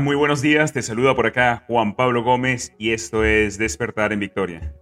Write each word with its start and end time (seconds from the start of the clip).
Muy 0.00 0.14
buenos 0.14 0.42
días. 0.42 0.72
Te 0.72 0.82
saluda 0.82 1.14
por 1.14 1.26
acá 1.26 1.64
Juan 1.68 1.94
Pablo 1.94 2.22
Gómez 2.22 2.74
y 2.78 2.90
esto 2.90 3.24
es 3.24 3.56
Despertar 3.56 4.12
en 4.12 4.20
Victoria. 4.20 4.74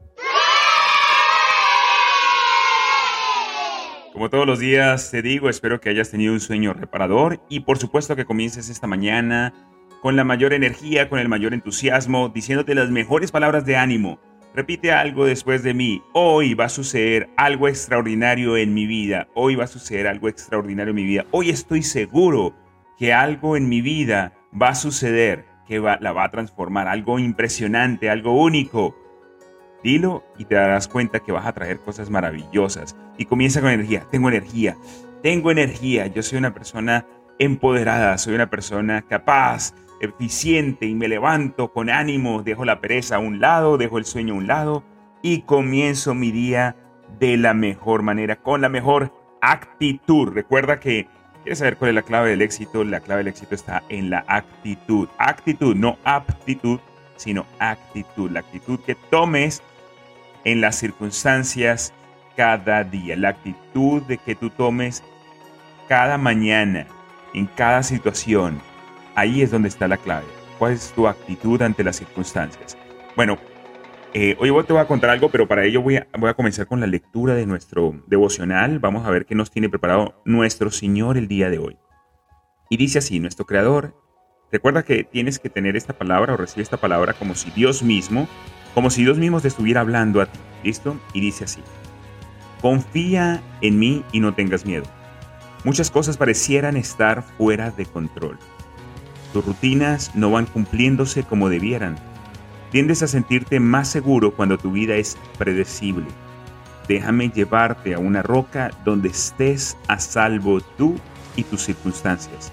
Como 4.12 4.28
todos 4.28 4.46
los 4.46 4.58
días 4.58 5.10
te 5.10 5.22
digo, 5.22 5.48
espero 5.48 5.80
que 5.80 5.90
hayas 5.90 6.10
tenido 6.10 6.32
un 6.32 6.40
sueño 6.40 6.72
reparador 6.72 7.40
y 7.48 7.60
por 7.60 7.78
supuesto 7.78 8.16
que 8.16 8.24
comiences 8.24 8.68
esta 8.68 8.88
mañana 8.88 9.52
con 10.02 10.16
la 10.16 10.24
mayor 10.24 10.52
energía, 10.52 11.08
con 11.08 11.20
el 11.20 11.28
mayor 11.28 11.54
entusiasmo, 11.54 12.28
diciéndote 12.28 12.74
las 12.74 12.90
mejores 12.90 13.30
palabras 13.30 13.64
de 13.64 13.76
ánimo. 13.76 14.20
Repite 14.54 14.90
algo 14.90 15.26
después 15.26 15.62
de 15.62 15.74
mí. 15.74 16.02
Hoy 16.12 16.54
va 16.54 16.64
a 16.64 16.68
suceder 16.68 17.28
algo 17.36 17.68
extraordinario 17.68 18.56
en 18.56 18.74
mi 18.74 18.86
vida. 18.86 19.28
Hoy 19.34 19.54
va 19.54 19.64
a 19.64 19.68
suceder 19.68 20.08
algo 20.08 20.28
extraordinario 20.28 20.90
en 20.90 20.96
mi 20.96 21.04
vida. 21.04 21.26
Hoy 21.30 21.50
estoy 21.50 21.82
seguro 21.82 22.54
que 22.98 23.12
algo 23.12 23.56
en 23.56 23.68
mi 23.68 23.80
vida 23.80 24.32
va 24.60 24.68
a 24.68 24.74
suceder, 24.74 25.46
que 25.66 25.78
la 25.78 26.12
va 26.12 26.24
a 26.24 26.30
transformar, 26.30 26.88
algo 26.88 27.18
impresionante, 27.18 28.10
algo 28.10 28.40
único. 28.40 28.96
Dilo 29.82 30.24
y 30.38 30.46
te 30.46 30.54
darás 30.54 30.88
cuenta 30.88 31.20
que 31.20 31.32
vas 31.32 31.46
a 31.46 31.52
traer 31.52 31.78
cosas 31.80 32.08
maravillosas. 32.08 32.96
Y 33.18 33.26
comienza 33.26 33.60
con 33.60 33.70
energía. 33.70 34.06
Tengo 34.10 34.28
energía. 34.28 34.76
Tengo 35.22 35.50
energía. 35.50 36.06
Yo 36.06 36.22
soy 36.22 36.38
una 36.38 36.54
persona 36.54 37.06
empoderada. 37.38 38.16
Soy 38.16 38.34
una 38.34 38.48
persona 38.48 39.02
capaz, 39.02 39.74
eficiente 40.00 40.86
y 40.86 40.94
me 40.94 41.08
levanto 41.08 41.72
con 41.72 41.90
ánimo. 41.90 42.42
Dejo 42.42 42.64
la 42.64 42.80
pereza 42.80 43.16
a 43.16 43.18
un 43.18 43.40
lado, 43.40 43.76
dejo 43.76 43.98
el 43.98 44.06
sueño 44.06 44.34
a 44.34 44.38
un 44.38 44.46
lado 44.46 44.84
y 45.22 45.42
comienzo 45.42 46.14
mi 46.14 46.30
día 46.30 46.76
de 47.18 47.36
la 47.36 47.54
mejor 47.54 48.02
manera, 48.02 48.36
con 48.36 48.60
la 48.60 48.68
mejor 48.68 49.12
actitud. 49.40 50.32
Recuerda 50.32 50.80
que 50.80 51.08
¿Quieres 51.44 51.58
saber 51.58 51.76
cuál 51.76 51.90
es 51.90 51.94
la 51.94 52.02
clave 52.02 52.30
del 52.30 52.40
éxito? 52.40 52.84
La 52.84 53.00
clave 53.00 53.18
del 53.18 53.28
éxito 53.28 53.54
está 53.54 53.82
en 53.90 54.08
la 54.08 54.24
actitud. 54.28 55.08
Actitud, 55.18 55.76
no 55.76 55.98
aptitud, 56.02 56.80
sino 57.16 57.44
actitud. 57.58 58.30
La 58.30 58.40
actitud 58.40 58.80
que 58.80 58.94
tomes 58.94 59.62
en 60.44 60.62
las 60.62 60.76
circunstancias 60.76 61.92
cada 62.34 62.82
día. 62.82 63.14
La 63.16 63.28
actitud 63.28 64.02
de 64.04 64.16
que 64.16 64.34
tú 64.34 64.48
tomes 64.48 65.04
cada 65.86 66.16
mañana, 66.16 66.86
en 67.34 67.44
cada 67.44 67.82
situación. 67.82 68.58
Ahí 69.14 69.42
es 69.42 69.50
donde 69.50 69.68
está 69.68 69.86
la 69.86 69.98
clave. 69.98 70.26
¿Cuál 70.58 70.72
es 70.72 70.92
tu 70.92 71.06
actitud 71.06 71.60
ante 71.60 71.84
las 71.84 71.96
circunstancias? 71.96 72.78
Bueno, 73.16 73.36
eh, 74.14 74.36
hoy 74.38 74.48
te 74.64 74.72
voy 74.72 74.80
a 74.80 74.86
contar 74.86 75.10
algo, 75.10 75.28
pero 75.28 75.48
para 75.48 75.64
ello 75.64 75.82
voy 75.82 75.96
a, 75.96 76.06
comenzar 76.34 76.68
con 76.68 76.78
la 76.78 76.86
lectura 76.86 77.34
de 77.34 77.46
nuestro 77.46 78.00
devocional. 78.06 78.78
Vamos 78.78 79.04
a 79.04 79.10
ver 79.10 79.26
qué 79.26 79.34
nos 79.34 79.50
tiene 79.50 79.68
preparado 79.68 80.22
nuestro 80.24 80.70
Señor 80.70 81.18
el 81.18 81.26
día 81.26 81.50
de 81.50 81.58
hoy. 81.58 81.76
Y 82.70 82.76
dice 82.76 82.98
así, 82.98 83.18
nuestro 83.18 83.44
Creador, 83.44 84.00
recuerda 84.52 84.84
que 84.84 85.02
tienes 85.02 85.40
que 85.40 85.50
tener 85.50 85.74
esta 85.74 85.94
palabra 85.94 86.34
o 86.34 86.36
recibir 86.36 86.62
esta 86.62 86.76
palabra 86.76 87.14
como 87.14 87.34
si 87.34 87.50
Dios 87.50 87.82
mismo, 87.82 88.28
como 88.72 88.88
si 88.88 89.02
Dios 89.02 89.18
mismo 89.18 89.40
te 89.40 89.48
estuviera 89.48 89.80
hablando 89.80 90.20
a 90.20 90.26
ti. 90.26 90.38
¿Listo? 90.62 90.96
Y 91.12 91.20
dice 91.20 91.44
así, 91.44 91.60
confía 92.62 93.42
en 93.62 93.80
mí 93.80 94.04
y 94.12 94.20
no 94.20 94.32
tengas 94.32 94.64
miedo. 94.64 94.84
Muchas 95.64 95.90
cosas 95.90 96.16
parecieran 96.16 96.76
estar 96.76 97.24
fuera 97.36 97.72
de 97.72 97.84
control. 97.84 98.38
Tus 99.32 99.44
rutinas 99.44 100.14
no 100.14 100.30
van 100.30 100.46
cumpliéndose 100.46 101.24
como 101.24 101.48
debieran 101.48 101.96
Tiendes 102.74 103.04
a 103.04 103.06
sentirte 103.06 103.60
más 103.60 103.86
seguro 103.86 104.32
cuando 104.32 104.58
tu 104.58 104.72
vida 104.72 104.96
es 104.96 105.16
predecible. 105.38 106.06
Déjame 106.88 107.28
llevarte 107.28 107.94
a 107.94 108.00
una 108.00 108.20
roca 108.20 108.72
donde 108.84 109.10
estés 109.10 109.76
a 109.86 110.00
salvo 110.00 110.60
tú 110.60 110.96
y 111.36 111.44
tus 111.44 111.62
circunstancias. 111.62 112.52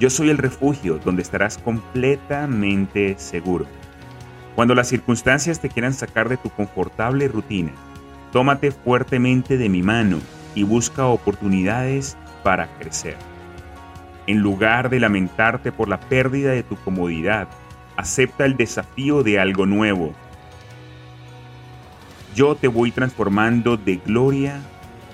Yo 0.00 0.08
soy 0.08 0.30
el 0.30 0.38
refugio 0.38 0.98
donde 1.04 1.20
estarás 1.20 1.58
completamente 1.58 3.16
seguro. 3.18 3.66
Cuando 4.56 4.74
las 4.74 4.88
circunstancias 4.88 5.60
te 5.60 5.68
quieran 5.68 5.92
sacar 5.92 6.30
de 6.30 6.38
tu 6.38 6.48
confortable 6.48 7.28
rutina, 7.28 7.72
tómate 8.32 8.70
fuertemente 8.70 9.58
de 9.58 9.68
mi 9.68 9.82
mano 9.82 10.20
y 10.54 10.62
busca 10.62 11.04
oportunidades 11.04 12.16
para 12.42 12.66
crecer. 12.78 13.18
En 14.26 14.38
lugar 14.38 14.88
de 14.88 15.00
lamentarte 15.00 15.70
por 15.70 15.90
la 15.90 16.00
pérdida 16.00 16.52
de 16.52 16.62
tu 16.62 16.76
comodidad, 16.76 17.46
acepta 18.00 18.46
el 18.46 18.56
desafío 18.56 19.22
de 19.22 19.38
algo 19.38 19.66
nuevo. 19.66 20.12
Yo 22.34 22.54
te 22.56 22.68
voy 22.68 22.90
transformando 22.90 23.76
de 23.76 23.96
gloria 23.96 24.62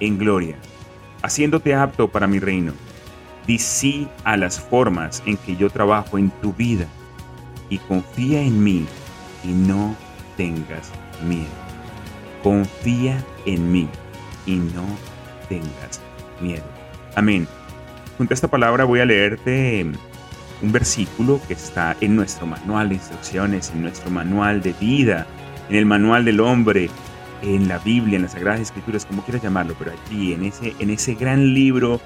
en 0.01 0.19
gloria, 0.19 0.57
haciéndote 1.23 1.75
apto 1.75 2.09
para 2.09 2.27
mi 2.27 2.39
reino. 2.39 2.73
Di 3.47 3.59
sí 3.59 4.09
a 4.25 4.37
las 4.37 4.61
formas 4.61 5.23
en 5.27 5.37
que 5.37 5.57
yo 5.57 5.71
trabajo 5.71 6.19
en 6.19 6.31
tu 6.31 6.53
vida 6.53 6.87
y 7.71 7.79
confía 7.79 8.41
en 8.43 8.63
mí 8.63 8.87
y 9.45 9.49
no 9.49 9.97
tengas 10.37 10.93
miedo. 11.27 11.47
Confía 12.43 13.25
en 13.47 13.73
mí 13.73 13.89
y 14.47 14.57
no 14.57 14.85
tengas 15.49 16.01
miedo. 16.41 16.65
Amén. 17.15 17.49
Junto 18.19 18.33
a 18.33 18.37
esta 18.37 18.49
palabra 18.49 18.85
voy 18.85 19.01
a 19.01 19.05
leerte 19.05 19.81
un 20.63 20.73
versículo 20.73 21.41
que 21.47 21.55
está 21.55 21.97
en 22.01 22.17
nuestro 22.17 22.47
manual 22.47 22.89
de 22.89 22.97
instrucciones, 22.97 23.71
en 23.71 23.83
nuestro 23.83 24.11
manual 24.11 24.63
de 24.63 24.73
vida, 24.75 25.27
en 25.69 25.77
el 25.77 25.87
manual 25.87 26.25
del 26.25 26.41
hombre, 26.41 26.91
en 27.43 27.69
la 27.69 27.79
Biblia, 27.79 28.17
en 28.17 28.23
las 28.23 28.33
Sagradas 28.33 28.61
Escrituras, 28.61 29.05
como 29.05 29.23
quieras 29.23 29.43
llamarlo, 29.43 29.75
pero 29.79 29.93
allí, 29.93 30.33
en 30.33 30.45
ese, 30.45 30.75
en 30.79 30.91
ese 30.91 31.15
gran 31.15 31.55
libro 31.55 32.01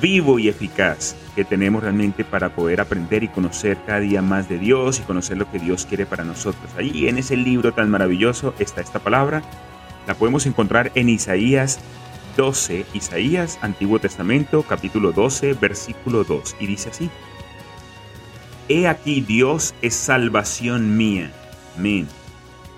vivo 0.00 0.38
y 0.38 0.48
eficaz 0.48 1.14
que 1.34 1.44
tenemos 1.44 1.82
realmente 1.82 2.24
para 2.24 2.54
poder 2.54 2.80
aprender 2.80 3.22
y 3.22 3.28
conocer 3.28 3.78
cada 3.86 4.00
día 4.00 4.22
más 4.22 4.48
de 4.48 4.58
Dios 4.58 4.98
y 4.98 5.02
conocer 5.02 5.36
lo 5.36 5.50
que 5.50 5.58
Dios 5.58 5.86
quiere 5.86 6.06
para 6.06 6.24
nosotros. 6.24 6.70
Allí, 6.76 7.08
en 7.08 7.18
ese 7.18 7.36
libro 7.36 7.72
tan 7.72 7.90
maravilloso, 7.90 8.54
está 8.58 8.80
esta 8.80 8.98
palabra. 8.98 9.42
La 10.06 10.14
podemos 10.14 10.46
encontrar 10.46 10.90
en 10.94 11.08
Isaías 11.08 11.78
12, 12.36 12.86
Isaías, 12.94 13.58
Antiguo 13.60 13.98
Testamento, 13.98 14.62
capítulo 14.62 15.12
12, 15.12 15.54
versículo 15.54 16.24
2, 16.24 16.56
y 16.60 16.66
dice 16.66 16.90
así. 16.90 17.10
He 18.68 18.86
aquí 18.86 19.20
Dios 19.20 19.74
es 19.82 19.94
salvación 19.94 20.96
mía. 20.96 21.32
Amén. 21.76 22.08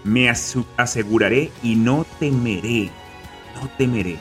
Me 0.03 0.29
aseguraré 0.29 1.51
y 1.63 1.77
no 1.77 2.07
temeré, 2.19 2.91
no 3.55 3.69
temeré, 3.79 4.19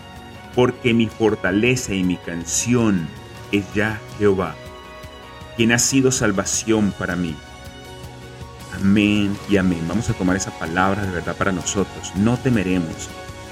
porque 0.55 0.93
mi 0.93 1.07
fortaleza 1.07 1.93
y 1.93 2.03
mi 2.03 2.15
canción 2.17 3.07
es 3.51 3.65
ya 3.73 3.99
Jehová, 4.17 4.55
quien 5.57 5.73
ha 5.73 5.79
sido 5.79 6.11
salvación 6.11 6.93
para 6.97 7.15
mí. 7.15 7.35
Amén 8.75 9.37
y 9.49 9.57
amén. 9.57 9.83
Vamos 9.87 10.09
a 10.09 10.13
tomar 10.13 10.35
esa 10.35 10.57
palabra 10.57 11.05
de 11.05 11.11
verdad 11.11 11.35
para 11.35 11.51
nosotros. 11.51 12.13
No 12.15 12.37
temeremos, 12.37 13.09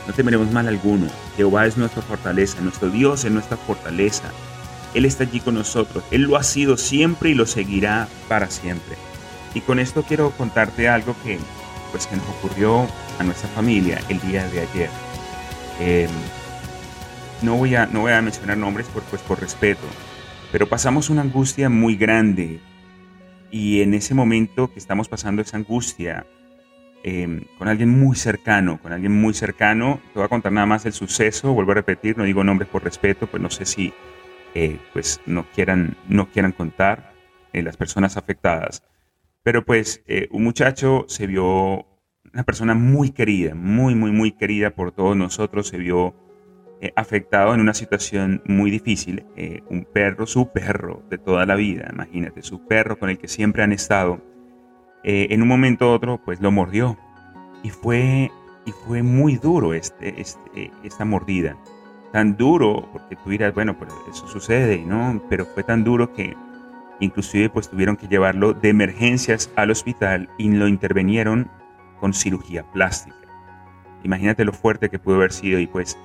no 0.08 0.14
temeremos 0.14 0.52
mal 0.52 0.68
alguno. 0.68 1.08
Jehová 1.38 1.66
es 1.66 1.78
nuestra 1.78 2.02
fortaleza, 2.02 2.62
nuestro 2.62 2.90
Dios 2.90 3.24
es 3.26 3.32
nuestra 3.32 3.58
fortaleza. 3.58 4.32
Él 4.94 5.06
está 5.06 5.24
allí 5.24 5.40
con 5.40 5.56
nosotros. 5.56 6.04
Él 6.12 6.24
lo 6.24 6.38
ha 6.38 6.44
sido 6.44 6.78
siempre 6.78 7.30
y 7.30 7.34
lo 7.34 7.46
seguirá 7.46 8.08
para 8.28 8.50
siempre. 8.50 8.98
Y 9.54 9.62
con 9.62 9.80
esto 9.80 10.04
quiero 10.04 10.32
contarte 10.32 10.90
algo 10.90 11.16
que, 11.24 11.38
pues, 11.92 12.08
que 12.08 12.16
nos 12.16 12.28
ocurrió 12.28 12.88
a 13.20 13.24
nuestra 13.24 13.50
familia 13.50 14.00
el 14.10 14.20
día 14.22 14.48
de 14.48 14.62
ayer. 14.62 14.90
Eh, 15.80 16.08
no, 17.42 17.56
voy 17.56 17.76
a, 17.76 17.86
no 17.86 18.02
voy 18.02 18.12
a 18.12 18.22
mencionar 18.22 18.58
nombres 18.58 18.88
por, 18.88 19.04
pues, 19.04 19.22
por 19.22 19.40
respeto, 19.40 19.86
pero 20.52 20.68
pasamos 20.68 21.10
una 21.10 21.22
angustia 21.22 21.70
muy 21.70 21.96
grande. 21.96 22.60
Y 23.50 23.82
en 23.82 23.94
ese 23.94 24.14
momento 24.14 24.72
que 24.72 24.80
estamos 24.80 25.10
pasando 25.10 25.42
esa 25.42 25.58
angustia 25.58 26.26
eh, 27.04 27.48
con 27.58 27.68
alguien 27.68 27.90
muy 27.90 28.16
cercano, 28.16 28.80
con 28.82 28.94
alguien 28.94 29.12
muy 29.12 29.34
cercano, 29.34 30.00
te 30.14 30.20
voy 30.20 30.26
a 30.26 30.30
contar 30.30 30.52
nada 30.52 30.68
más 30.68 30.86
el 30.86 30.94
suceso, 30.94 31.52
vuelvo 31.54 31.72
a 31.72 31.76
repetir, 31.76 32.18
no 32.18 32.24
digo 32.24 32.44
nombres 32.44 32.70
por 32.70 32.84
respeto, 32.84 33.26
pues 33.26 33.42
no 33.42 33.50
sé 33.50 33.66
si 33.66 33.92
eh, 34.54 34.80
pues 34.94 35.22
no 35.26 35.46
quieran, 35.54 35.98
no 36.08 36.30
quieran 36.30 36.52
contar 36.52 37.14
eh, 37.54 37.62
las 37.62 37.78
personas 37.78 38.18
afectadas. 38.18 38.84
Pero 39.44 39.66
pues 39.66 40.04
eh, 40.08 40.28
un 40.32 40.44
muchacho 40.44 41.06
se 41.08 41.28
vio, 41.28 41.88
una 42.34 42.44
persona 42.46 42.74
muy 42.74 43.12
querida, 43.12 43.56
muy, 43.56 43.96
muy, 43.96 44.12
muy 44.12 44.32
querida 44.34 44.72
por 44.72 44.92
todos 44.92 45.16
nosotros, 45.16 45.68
se 45.68 45.78
vio 45.78 46.16
afectado 46.96 47.54
en 47.54 47.60
una 47.60 47.76
situación 47.76 48.42
muy 48.46 48.72
difícil. 48.72 49.24
Un 49.70 49.86
perro, 49.86 50.26
su 50.26 50.52
perro 50.52 51.04
de 51.12 51.20
toda 51.20 51.46
la 51.46 51.54
vida, 51.54 51.88
imagínate, 51.94 52.42
su 52.42 52.66
perro 52.66 52.98
con 52.98 53.12
el 53.12 53.20
que 53.20 53.28
siempre 53.28 53.62
han 53.62 53.72
estado, 53.72 54.20
en 55.04 55.44
un 55.44 55.48
momento 55.48 55.86
u 55.86 55.90
otro, 55.90 56.20
pues 56.26 56.42
lo 56.42 56.52
mordió. 56.52 56.98
Y 57.62 57.70
fue, 57.70 58.32
y 58.66 58.72
fue 58.72 59.04
muy 59.04 59.36
duro 59.36 59.76
este, 59.76 60.20
este, 60.20 60.72
esta 60.84 61.06
mordida. 61.06 61.56
Tan 62.12 62.36
duro, 62.36 62.90
porque 62.92 63.16
tú 63.16 63.30
dirás, 63.30 63.54
bueno, 63.54 63.78
pues 63.78 63.92
eso 64.10 64.28
sucede, 64.28 64.84
¿no? 64.86 65.22
Pero 65.30 65.46
fue 65.46 65.64
tan 65.64 65.84
duro 65.84 66.12
que 66.14 66.36
inclusive 67.00 67.50
pues 67.50 67.70
tuvieron 67.70 67.96
que 67.96 68.08
llevarlo 68.08 68.54
de 68.54 68.70
emergencias 68.70 69.50
al 69.56 69.72
hospital 69.72 70.30
y 70.38 70.50
lo 70.52 70.68
intervinieron 70.68 71.50
con 72.00 72.14
cirugía 72.14 72.64
plástica. 72.72 73.18
Imagínate 74.04 74.46
lo 74.46 74.54
fuerte 74.54 74.90
que 74.90 75.00
pudo 75.00 75.16
haber 75.16 75.32
sido 75.32 75.60
y 75.60 75.68
pues 75.68 75.98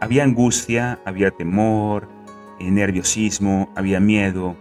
había 0.00 0.24
angustia, 0.24 0.98
había 1.04 1.30
temor, 1.30 2.08
eh, 2.58 2.70
nerviosismo, 2.70 3.70
había 3.76 4.00
miedo, 4.00 4.56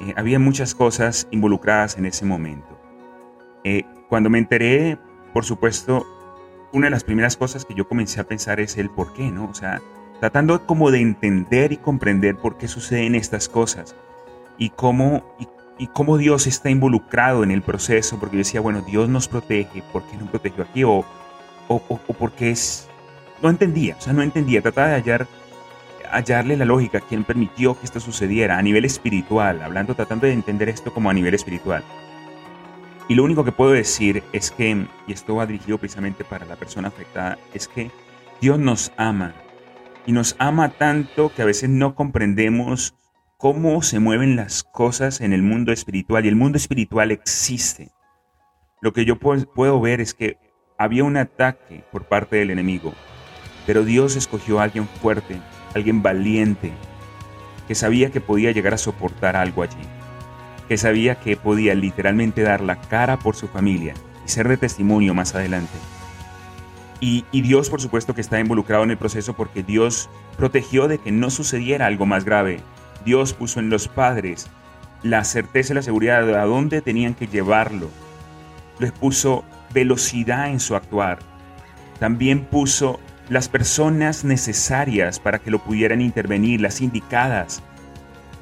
eh, 0.00 0.14
había 0.16 0.38
muchas 0.38 0.74
cosas 0.74 1.28
involucradas 1.30 1.96
en 1.98 2.06
ese 2.06 2.24
momento. 2.24 2.78
Eh, 3.64 3.84
cuando 4.08 4.30
me 4.30 4.38
enteré, 4.38 4.98
por 5.32 5.44
supuesto, 5.44 6.06
una 6.72 6.86
de 6.86 6.90
las 6.90 7.04
primeras 7.04 7.36
cosas 7.36 7.64
que 7.64 7.74
yo 7.74 7.88
comencé 7.88 8.20
a 8.20 8.24
pensar 8.24 8.60
es 8.60 8.76
el 8.76 8.90
por 8.90 9.12
qué, 9.12 9.30
¿no? 9.30 9.48
O 9.48 9.54
sea, 9.54 9.80
tratando 10.22 10.64
como 10.66 10.92
de 10.92 11.00
entender 11.00 11.72
y 11.72 11.78
comprender 11.78 12.36
por 12.36 12.56
qué 12.56 12.68
suceden 12.68 13.16
estas 13.16 13.48
cosas 13.48 13.96
y 14.56 14.70
cómo, 14.70 15.24
y, 15.80 15.88
cómo 15.88 16.16
Dios 16.16 16.46
está 16.46 16.70
involucrado 16.70 17.42
en 17.42 17.50
el 17.50 17.60
proceso, 17.60 18.20
porque 18.20 18.36
yo 18.36 18.38
decía, 18.38 18.60
bueno, 18.60 18.82
Dios 18.82 19.08
nos 19.08 19.26
protege, 19.26 19.82
¿por 19.92 20.04
qué 20.04 20.16
no 20.16 20.26
protegió 20.26 20.62
aquí? 20.62 20.84
O, 20.84 21.04
o, 21.66 21.82
o, 21.88 21.98
porque 22.14 22.52
es 22.52 22.88
no 23.42 23.50
entendía, 23.50 23.96
o 23.98 24.00
sea, 24.00 24.12
no 24.12 24.22
entendía, 24.22 24.62
trataba 24.62 24.90
de 24.90 24.94
hallar, 24.94 25.26
hallarle 26.12 26.56
la 26.56 26.66
lógica, 26.66 27.00
quién 27.00 27.24
permitió 27.24 27.76
que 27.76 27.84
esto 27.84 27.98
sucediera 27.98 28.58
a 28.58 28.62
nivel 28.62 28.84
espiritual, 28.84 29.60
hablando, 29.60 29.96
tratando 29.96 30.28
de 30.28 30.34
entender 30.34 30.68
esto 30.68 30.94
como 30.94 31.10
a 31.10 31.14
nivel 31.14 31.34
espiritual. 31.34 31.82
Y 33.08 33.16
lo 33.16 33.24
único 33.24 33.42
que 33.42 33.50
puedo 33.50 33.72
decir 33.72 34.22
es 34.32 34.52
que, 34.52 34.86
y 35.08 35.12
esto 35.12 35.34
va 35.34 35.46
dirigido 35.46 35.78
precisamente 35.78 36.22
para 36.22 36.46
la 36.46 36.54
persona 36.54 36.86
afectada, 36.86 37.38
es 37.52 37.66
que 37.66 37.90
Dios 38.40 38.60
nos 38.60 38.92
ama 38.96 39.34
y 40.06 40.12
nos 40.12 40.36
ama 40.38 40.70
tanto 40.70 41.32
que 41.34 41.42
a 41.42 41.46
veces 41.46 41.70
no 41.70 41.94
comprendemos 41.94 42.94
cómo 43.36 43.82
se 43.82 43.98
mueven 43.98 44.36
las 44.36 44.62
cosas 44.62 45.20
en 45.20 45.32
el 45.32 45.42
mundo 45.42 45.72
espiritual 45.72 46.24
y 46.24 46.28
el 46.28 46.36
mundo 46.36 46.58
espiritual 46.58 47.10
existe. 47.10 47.90
Lo 48.80 48.92
que 48.92 49.04
yo 49.04 49.18
puedo 49.18 49.80
ver 49.80 50.00
es 50.00 50.14
que 50.14 50.38
había 50.78 51.04
un 51.04 51.16
ataque 51.16 51.84
por 51.90 52.04
parte 52.04 52.36
del 52.36 52.50
enemigo 52.50 52.92
pero 53.66 53.84
Dios 53.84 54.16
escogió 54.16 54.60
a 54.60 54.64
alguien 54.64 54.88
fuerte, 55.00 55.38
alguien 55.74 56.02
valiente, 56.02 56.72
que 57.68 57.74
sabía 57.74 58.10
que 58.10 58.20
podía 58.20 58.50
llegar 58.50 58.74
a 58.74 58.78
soportar 58.78 59.36
algo 59.36 59.62
allí, 59.62 59.76
que 60.68 60.76
sabía 60.76 61.16
que 61.16 61.36
podía 61.36 61.74
literalmente 61.74 62.42
dar 62.42 62.60
la 62.60 62.80
cara 62.80 63.18
por 63.18 63.36
su 63.36 63.48
familia 63.48 63.94
y 64.26 64.28
ser 64.28 64.48
de 64.48 64.56
testimonio 64.56 65.14
más 65.14 65.34
adelante. 65.34 65.72
Y, 67.04 67.24
Dios, 67.32 67.68
por 67.68 67.80
supuesto, 67.80 68.14
que 68.14 68.20
está 68.20 68.38
involucrado 68.38 68.84
en 68.84 68.92
el 68.92 68.96
proceso 68.96 69.34
porque 69.34 69.64
Dios 69.64 70.08
protegió 70.36 70.86
de 70.86 70.98
que 70.98 71.10
no 71.10 71.30
sucediera 71.30 71.86
algo 71.86 72.06
más 72.06 72.24
grave. 72.24 72.60
Dios 73.04 73.32
puso 73.32 73.58
en 73.58 73.70
los 73.70 73.88
padres 73.88 74.46
la 75.02 75.24
certeza 75.24 75.72
y 75.72 75.74
la 75.74 75.82
seguridad 75.82 76.24
de 76.24 76.38
a 76.38 76.44
dónde 76.44 76.80
tenían 76.80 77.14
que 77.14 77.26
llevarlo. 77.26 77.88
Les 78.78 78.92
puso 78.92 79.42
velocidad 79.74 80.50
en 80.50 80.60
su 80.60 80.76
actuar. 80.76 81.18
También 81.98 82.44
puso 82.44 83.00
las 83.28 83.48
personas 83.48 84.22
necesarias 84.24 85.18
para 85.18 85.40
que 85.40 85.50
lo 85.50 85.58
pudieran 85.58 86.00
intervenir, 86.00 86.60
las 86.60 86.80
indicadas, 86.80 87.64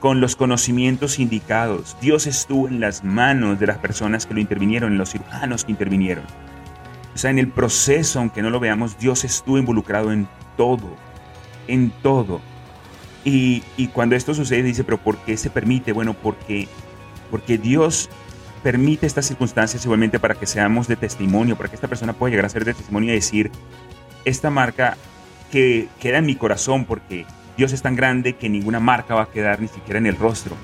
con 0.01 0.21
los 0.21 0.37
conocimientos 0.37 1.19
indicados. 1.19 1.97
Dios 2.03 2.27
estuvo 2.27 2.69
en 2.69 2.79
las 2.79 3.05
manos 3.05 3.59
de 3.59 3.69
las 3.69 3.79
personas 3.79 4.27
que 4.27 4.35
lo 4.35 4.41
intervinieron, 4.41 4.93
en 4.93 4.99
los 4.99 5.12
cirujanos 5.12 5.65
que 5.65 5.73
intervinieron. 5.73 6.25
O 7.15 7.19
sea, 7.19 7.31
en 7.31 7.39
el 7.39 7.49
proceso, 7.49 8.21
aunque 8.21 8.43
no 8.43 8.51
lo 8.51 8.61
veamos, 8.61 8.99
Dios 8.99 9.25
estuvo 9.25 9.59
involucrado 9.59 10.12
en 10.12 10.29
todo, 10.57 10.95
en 11.67 11.91
todo. 12.03 12.41
Y, 13.25 13.62
cuando 13.93 14.17
esto 14.17 14.35
sucede, 14.35 14.62
dice, 14.62 14.85
pero 14.85 14.99
¿por 14.99 15.19
qué 15.19 15.37
se 15.37 15.51
permite? 15.51 15.93
Bueno, 15.93 16.15
porque, 16.15 16.69
porque 17.31 17.59
Dios 17.59 18.09
permite 18.62 19.07
estas 19.07 19.27
circunstancias 19.27 19.85
igualmente 19.85 20.19
para 20.19 20.35
que 20.35 20.47
seamos 20.47 20.89
de 20.89 20.97
testimonio, 20.97 21.57
para 21.57 21.69
que 21.69 21.75
esta 21.75 21.89
persona 21.89 22.12
pueda 22.12 22.31
llegar 22.31 22.47
a 22.47 22.49
ser 22.49 22.65
de 22.65 22.75
testimonio 22.75 23.11
y 23.11 23.15
decir, 23.15 23.51
esta 24.25 24.51
marca 24.51 24.97
que 25.51 25.89
queda 25.99 26.19
en 26.19 26.27
mi 26.27 26.37
corazón 26.37 26.85
porque 26.85 27.27
Dios 27.57 27.73
es 27.73 27.83
tan 27.83 27.97
grande 27.97 28.35
que 28.35 28.49
ninguna 28.49 28.81
marca 28.81 29.15
va 29.15 29.23
a 29.23 29.31
quedar 29.31 29.61
ni 29.61 29.69
siquiera 29.69 29.99
en 29.99 30.07
el 30.07 30.17
rostro. 30.17 30.57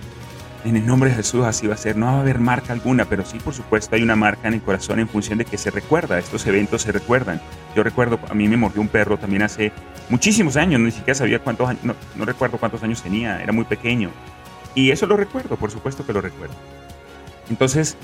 En 0.66 0.74
el 0.74 0.84
nombre 0.84 1.10
de 1.10 1.14
Jesús 1.14 1.44
así 1.44 1.68
va 1.68 1.74
a 1.74 1.76
ser. 1.76 1.96
No 1.96 2.06
va 2.06 2.14
a 2.14 2.20
haber 2.22 2.40
marca 2.40 2.72
alguna, 2.72 3.04
pero 3.04 3.24
sí, 3.24 3.38
por 3.38 3.54
supuesto, 3.54 3.94
hay 3.94 4.02
una 4.02 4.16
marca 4.16 4.48
en 4.48 4.54
el 4.54 4.62
corazón 4.62 4.98
en 4.98 5.06
función 5.06 5.38
de 5.38 5.44
que 5.44 5.56
se 5.58 5.70
recuerda. 5.70 6.18
Estos 6.18 6.44
eventos 6.44 6.82
se 6.82 6.90
recuerdan. 6.90 7.40
Yo 7.76 7.84
recuerdo, 7.84 8.18
a 8.28 8.34
mí 8.34 8.48
me 8.48 8.56
mordió 8.56 8.80
un 8.80 8.88
perro 8.88 9.16
también 9.16 9.42
hace 9.42 9.70
muchísimos 10.08 10.56
años. 10.56 10.80
Ni 10.80 10.90
siquiera 10.90 11.14
sabía 11.14 11.38
cuántos 11.38 11.68
años, 11.68 11.82
no, 12.16 12.24
recuerdo 12.24 12.58
cuántos 12.58 12.82
años 12.82 13.00
tenía. 13.00 13.40
Era 13.40 13.52
muy 13.52 13.64
pequeño. 13.64 14.10
Y 14.74 14.90
eso 14.90 15.06
lo 15.06 15.16
recuerdo, 15.16 15.54
por 15.54 15.70
supuesto 15.70 16.04
que 16.04 16.12
lo 16.12 16.20
recuerdo. 16.20 16.56
Entonces, 17.48 17.96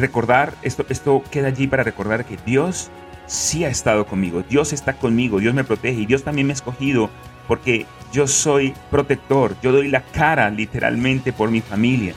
recordar, 0.00 0.54
esto, 0.62 0.84
esto 0.88 1.22
queda 1.30 1.46
allí 1.46 1.68
para 1.68 1.84
recordar 1.84 2.24
que 2.24 2.36
Dios 2.44 2.90
sí 3.26 3.64
ha 3.64 3.68
estado 3.68 4.06
conmigo, 4.06 4.42
Dios 4.42 4.72
está 4.72 4.94
conmigo, 4.94 5.38
Dios 5.38 5.54
me 5.54 5.62
protege 5.62 6.00
y 6.00 6.06
Dios 6.06 6.24
también 6.24 6.48
me 6.48 6.52
ha 6.52 6.54
escogido 6.54 7.10
porque 7.46 7.86
yo 8.12 8.28
soy 8.28 8.74
protector, 8.90 9.56
yo 9.62 9.72
doy 9.72 9.88
la 9.88 10.02
cara 10.02 10.50
literalmente 10.50 11.32
por 11.32 11.50
mi 11.50 11.62
familia. 11.62 12.14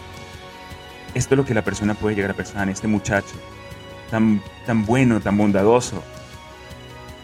Esto 1.13 1.33
es 1.33 1.38
lo 1.38 1.45
que 1.45 1.53
la 1.53 1.63
persona 1.63 1.94
puede 1.94 2.15
llegar 2.15 2.31
a 2.31 2.36
pensar 2.36 2.63
en 2.63 2.69
este 2.69 2.88
muchacho, 2.88 3.36
tan, 4.12 4.42
tan 4.65 4.86
bueno, 4.86 5.21
tan 5.21 5.38
bondadoso. 5.38 6.03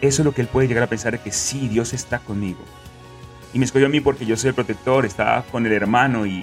Eso 0.00 0.22
es 0.22 0.24
lo 0.24 0.32
que 0.32 0.40
él 0.40 0.48
puede 0.48 0.66
llegar 0.66 0.82
a 0.82 0.88
pensar, 0.88 1.18
que 1.22 1.30
sí, 1.30 1.68
Dios 1.68 1.92
está 1.92 2.18
conmigo. 2.18 2.60
Y 3.52 3.58
me 3.58 3.66
escogió 3.66 3.86
a 3.86 3.90
mí 3.90 4.00
porque 4.00 4.24
yo 4.24 4.36
soy 4.36 4.48
el 4.48 4.54
protector, 4.54 5.04
estaba 5.04 5.42
con 5.42 5.66
el 5.66 5.72
hermano 5.72 6.24
y, 6.24 6.42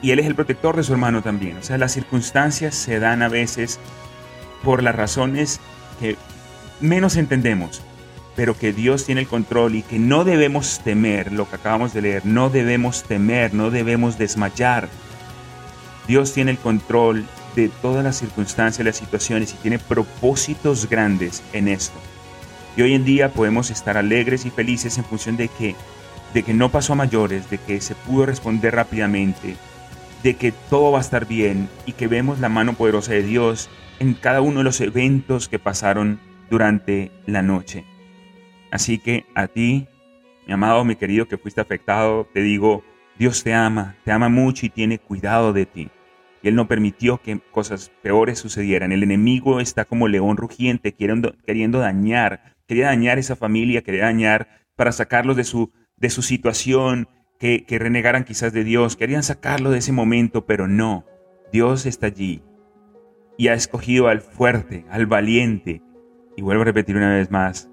y 0.00 0.12
él 0.12 0.20
es 0.20 0.26
el 0.26 0.36
protector 0.36 0.76
de 0.76 0.84
su 0.84 0.92
hermano 0.92 1.20
también. 1.22 1.56
O 1.56 1.62
sea, 1.64 1.76
las 1.76 1.92
circunstancias 1.92 2.76
se 2.76 3.00
dan 3.00 3.22
a 3.22 3.28
veces 3.28 3.80
por 4.62 4.84
las 4.84 4.94
razones 4.94 5.60
que 5.98 6.16
menos 6.80 7.16
entendemos, 7.16 7.82
pero 8.36 8.56
que 8.56 8.74
Dios 8.74 9.06
tiene 9.06 9.22
el 9.22 9.26
control 9.26 9.74
y 9.74 9.82
que 9.82 9.98
no 9.98 10.24
debemos 10.24 10.80
temer 10.84 11.32
lo 11.32 11.48
que 11.48 11.56
acabamos 11.56 11.94
de 11.94 12.02
leer, 12.02 12.26
no 12.26 12.50
debemos 12.50 13.02
temer, 13.02 13.54
no 13.54 13.70
debemos 13.70 14.18
desmayar. 14.18 14.88
Dios 16.06 16.34
tiene 16.34 16.52
el 16.52 16.58
control 16.58 17.24
de 17.56 17.70
todas 17.80 18.04
las 18.04 18.16
circunstancias, 18.16 18.84
las 18.84 18.96
situaciones 18.96 19.54
y 19.54 19.56
tiene 19.56 19.78
propósitos 19.78 20.88
grandes 20.88 21.42
en 21.54 21.66
esto. 21.66 21.98
Y 22.76 22.82
hoy 22.82 22.92
en 22.92 23.06
día 23.06 23.32
podemos 23.32 23.70
estar 23.70 23.96
alegres 23.96 24.44
y 24.44 24.50
felices 24.50 24.98
en 24.98 25.04
función 25.04 25.38
de 25.38 25.48
que, 25.48 25.74
de 26.34 26.42
que 26.42 26.52
no 26.52 26.70
pasó 26.70 26.92
a 26.92 26.96
mayores, 26.96 27.48
de 27.48 27.56
que 27.56 27.80
se 27.80 27.94
pudo 27.94 28.26
responder 28.26 28.74
rápidamente, 28.74 29.56
de 30.22 30.36
que 30.36 30.52
todo 30.52 30.92
va 30.92 30.98
a 30.98 31.00
estar 31.00 31.26
bien 31.26 31.70
y 31.86 31.92
que 31.92 32.06
vemos 32.06 32.38
la 32.38 32.50
mano 32.50 32.74
poderosa 32.74 33.12
de 33.12 33.22
Dios 33.22 33.70
en 33.98 34.12
cada 34.12 34.42
uno 34.42 34.58
de 34.58 34.64
los 34.64 34.82
eventos 34.82 35.48
que 35.48 35.58
pasaron 35.58 36.20
durante 36.50 37.10
la 37.24 37.40
noche. 37.40 37.86
Así 38.70 38.98
que 38.98 39.26
a 39.34 39.46
ti, 39.46 39.86
mi 40.46 40.52
amado, 40.52 40.84
mi 40.84 40.96
querido, 40.96 41.26
que 41.26 41.38
fuiste 41.38 41.60
afectado, 41.60 42.26
te 42.32 42.40
digo, 42.42 42.84
Dios 43.18 43.42
te 43.42 43.54
ama, 43.54 43.96
te 44.04 44.12
ama 44.12 44.28
mucho 44.28 44.66
y 44.66 44.70
tiene 44.70 44.98
cuidado 44.98 45.52
de 45.52 45.66
ti. 45.66 45.90
Y 46.42 46.48
Él 46.48 46.54
no 46.54 46.68
permitió 46.68 47.18
que 47.18 47.40
cosas 47.50 47.90
peores 48.02 48.38
sucedieran. 48.38 48.92
El 48.92 49.02
enemigo 49.02 49.60
está 49.60 49.84
como 49.84 50.08
león 50.08 50.36
rugiente, 50.36 50.92
queriendo, 50.92 51.34
queriendo 51.46 51.78
dañar, 51.78 52.56
quería 52.66 52.86
dañar 52.86 53.18
esa 53.18 53.36
familia, 53.36 53.82
quería 53.82 54.04
dañar 54.04 54.48
para 54.76 54.92
sacarlos 54.92 55.36
de 55.36 55.44
su, 55.44 55.72
de 55.96 56.10
su 56.10 56.22
situación, 56.22 57.08
que, 57.38 57.64
que 57.64 57.78
renegaran 57.78 58.24
quizás 58.24 58.52
de 58.52 58.64
Dios, 58.64 58.96
querían 58.96 59.22
sacarlo 59.22 59.70
de 59.70 59.78
ese 59.78 59.92
momento, 59.92 60.46
pero 60.46 60.68
no. 60.68 61.04
Dios 61.52 61.86
está 61.86 62.06
allí 62.06 62.42
y 63.38 63.48
ha 63.48 63.54
escogido 63.54 64.08
al 64.08 64.20
fuerte, 64.20 64.84
al 64.90 65.06
valiente, 65.06 65.82
y 66.36 66.42
vuelvo 66.42 66.62
a 66.62 66.66
repetir 66.66 66.96
una 66.96 67.14
vez 67.14 67.30
más, 67.30 67.70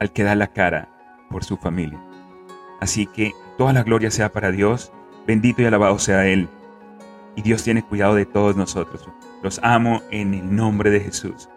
al 0.00 0.12
que 0.12 0.22
da 0.22 0.34
la 0.34 0.48
cara 0.48 0.88
por 1.30 1.44
su 1.44 1.56
familia. 1.56 2.00
Así 2.80 3.06
que 3.06 3.32
toda 3.58 3.72
la 3.72 3.82
gloria 3.82 4.10
sea 4.10 4.32
para 4.32 4.50
Dios, 4.50 4.92
bendito 5.26 5.62
y 5.62 5.66
alabado 5.66 5.98
sea 5.98 6.26
Él. 6.26 6.48
Y 7.34 7.42
Dios 7.42 7.62
tiene 7.62 7.82
cuidado 7.82 8.14
de 8.14 8.26
todos 8.26 8.56
nosotros. 8.56 9.08
Los 9.42 9.60
amo 9.62 10.02
en 10.10 10.34
el 10.34 10.54
nombre 10.54 10.90
de 10.90 11.00
Jesús. 11.00 11.48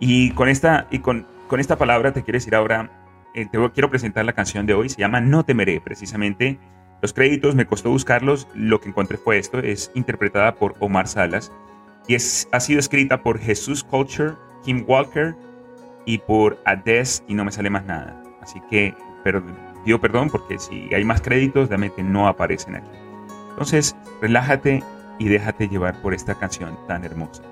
Y 0.00 0.30
con 0.32 0.48
esta, 0.48 0.86
y 0.90 1.00
con, 1.00 1.26
con 1.48 1.60
esta 1.60 1.76
palabra 1.76 2.12
te 2.12 2.22
quiero 2.22 2.36
decir 2.36 2.54
ahora, 2.54 2.90
eh, 3.34 3.46
te 3.46 3.58
quiero 3.72 3.90
presentar 3.90 4.24
la 4.24 4.32
canción 4.32 4.66
de 4.66 4.74
hoy, 4.74 4.88
se 4.88 5.00
llama 5.00 5.20
No 5.20 5.44
temeré, 5.44 5.80
precisamente. 5.80 6.58
Los 7.02 7.12
créditos 7.12 7.54
me 7.54 7.66
costó 7.66 7.90
buscarlos, 7.90 8.48
lo 8.54 8.80
que 8.80 8.88
encontré 8.88 9.18
fue 9.18 9.38
esto, 9.38 9.58
es 9.58 9.90
interpretada 9.94 10.54
por 10.56 10.74
Omar 10.80 11.06
Salas 11.06 11.52
y 12.08 12.14
es, 12.14 12.48
ha 12.50 12.58
sido 12.58 12.80
escrita 12.80 13.22
por 13.22 13.38
Jesús 13.38 13.84
Culture 13.84 14.32
Kim 14.64 14.84
Walker 14.88 15.36
y 16.08 16.16
por 16.16 16.58
ADES 16.64 17.22
y 17.28 17.34
no 17.34 17.44
me 17.44 17.52
sale 17.52 17.68
más 17.68 17.84
nada. 17.84 18.18
Así 18.40 18.62
que 18.70 18.94
pero, 19.22 19.44
perdón 20.00 20.30
porque 20.30 20.58
si 20.58 20.88
hay 20.94 21.04
más 21.04 21.20
créditos, 21.20 21.68
dame 21.68 21.92
que 21.92 22.02
no 22.02 22.26
aparecen 22.26 22.76
aquí. 22.76 22.90
Entonces, 23.50 23.94
relájate 24.22 24.82
y 25.18 25.28
déjate 25.28 25.68
llevar 25.68 26.00
por 26.00 26.14
esta 26.14 26.34
canción 26.34 26.78
tan 26.86 27.04
hermosa. 27.04 27.42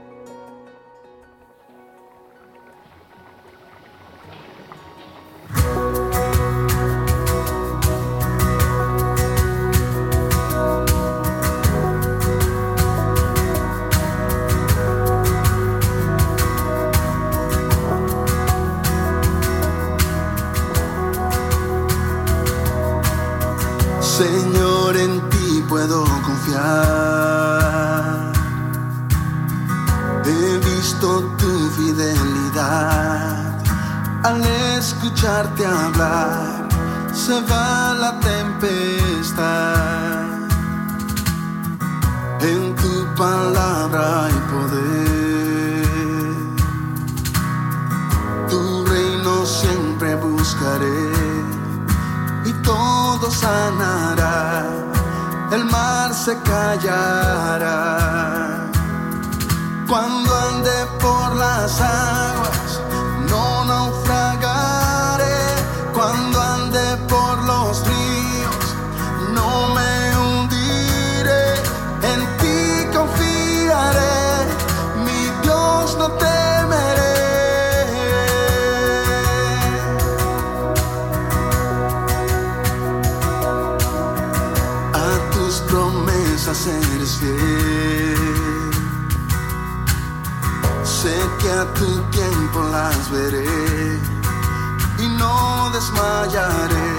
y 94.99 95.09
no 95.09 95.71
desmayaré, 95.71 96.91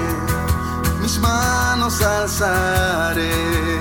mis 0.99 1.19
manos 1.19 2.01
alzaré. 2.01 3.76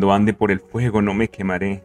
Cuando 0.00 0.14
ande 0.14 0.32
por 0.32 0.50
el 0.50 0.60
fuego 0.60 1.02
no 1.02 1.12
me 1.12 1.28
quemaré. 1.28 1.84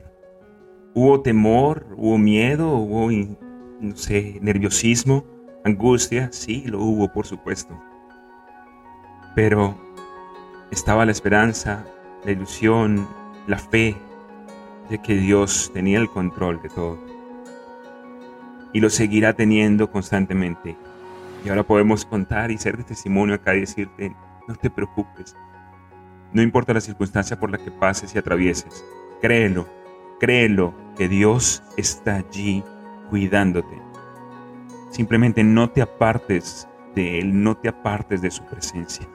Hubo 0.93 1.19
temor, 1.19 1.85
hubo 1.97 2.17
miedo, 2.17 2.69
hubo, 2.69 3.11
no 3.11 3.97
sé, 3.97 4.39
nerviosismo, 4.41 5.25
angustia, 5.65 6.29
sí, 6.31 6.63
lo 6.65 6.79
hubo, 6.79 7.11
por 7.11 7.25
supuesto. 7.25 7.77
Pero 9.35 9.77
estaba 10.71 11.03
la 11.05 11.11
esperanza, 11.11 11.85
la 12.23 12.31
ilusión, 12.31 13.05
la 13.47 13.57
fe 13.57 13.97
de 14.89 15.01
que 15.01 15.15
Dios 15.15 15.69
tenía 15.73 15.99
el 15.99 16.09
control 16.09 16.61
de 16.61 16.69
todo. 16.69 16.97
Y 18.71 18.79
lo 18.79 18.89
seguirá 18.89 19.33
teniendo 19.33 19.91
constantemente. 19.91 20.77
Y 21.43 21.49
ahora 21.49 21.63
podemos 21.63 22.05
contar 22.05 22.49
y 22.49 22.57
ser 22.57 22.77
de 22.77 22.85
testimonio 22.85 23.35
acá 23.35 23.55
y 23.55 23.59
decirte, 23.59 24.15
no 24.47 24.55
te 24.55 24.69
preocupes, 24.69 25.35
no 26.35 26.41
importa 26.41 26.73
la 26.73 26.81
circunstancia 26.81 27.39
por 27.39 27.49
la 27.49 27.57
que 27.57 27.71
pases 27.71 28.13
y 28.13 28.17
atravieses, 28.17 28.83
créelo, 29.21 29.69
créelo 30.19 30.75
que 30.97 31.07
Dios 31.07 31.63
está 31.77 32.15
allí 32.15 32.61
cuidándote. 33.09 33.81
Simplemente 34.89 35.45
no 35.45 35.69
te 35.69 35.81
apartes 35.81 36.67
de 36.93 37.19
Él, 37.19 37.41
no 37.41 37.55
te 37.55 37.69
apartes 37.69 38.21
de 38.21 38.31
su 38.31 38.43
presencia. 38.43 39.07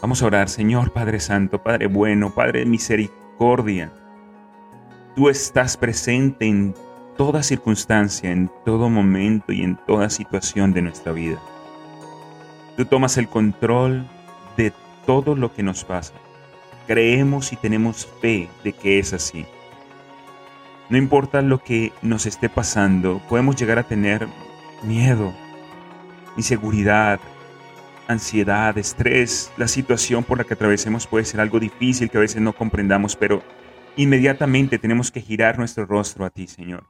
Vamos 0.00 0.22
a 0.22 0.26
orar, 0.26 0.48
Señor 0.48 0.92
Padre 0.92 1.18
Santo, 1.18 1.60
Padre 1.60 1.88
bueno, 1.88 2.32
Padre 2.32 2.60
de 2.60 2.66
misericordia. 2.66 3.92
Tú 5.16 5.28
estás 5.28 5.76
presente 5.76 6.46
en 6.46 6.76
toda 7.16 7.42
circunstancia, 7.42 8.30
en 8.30 8.52
todo 8.64 8.88
momento 8.88 9.52
y 9.52 9.62
en 9.62 9.76
toda 9.84 10.10
situación 10.10 10.72
de 10.72 10.82
nuestra 10.82 11.10
vida. 11.10 11.40
Tú 12.76 12.84
tomas 12.84 13.18
el 13.18 13.26
control 13.26 14.06
todo 15.06 15.34
lo 15.34 15.54
que 15.54 15.62
nos 15.62 15.84
pasa. 15.84 16.14
Creemos 16.86 17.52
y 17.52 17.56
tenemos 17.56 18.06
fe 18.20 18.48
de 18.62 18.72
que 18.72 18.98
es 18.98 19.12
así. 19.12 19.46
No 20.88 20.98
importa 20.98 21.42
lo 21.42 21.58
que 21.58 21.92
nos 22.02 22.26
esté 22.26 22.48
pasando, 22.48 23.20
podemos 23.28 23.56
llegar 23.56 23.78
a 23.78 23.82
tener 23.84 24.28
miedo, 24.82 25.32
inseguridad, 26.36 27.18
ansiedad, 28.06 28.76
estrés. 28.78 29.52
La 29.56 29.68
situación 29.68 30.22
por 30.22 30.38
la 30.38 30.44
que 30.44 30.54
atravesemos 30.54 31.06
puede 31.06 31.24
ser 31.24 31.40
algo 31.40 31.58
difícil 31.58 32.10
que 32.10 32.18
a 32.18 32.20
veces 32.20 32.40
no 32.40 32.52
comprendamos, 32.52 33.16
pero 33.16 33.42
inmediatamente 33.96 34.78
tenemos 34.78 35.10
que 35.10 35.20
girar 35.20 35.58
nuestro 35.58 35.86
rostro 35.86 36.24
a 36.24 36.30
ti, 36.30 36.46
Señor. 36.46 36.86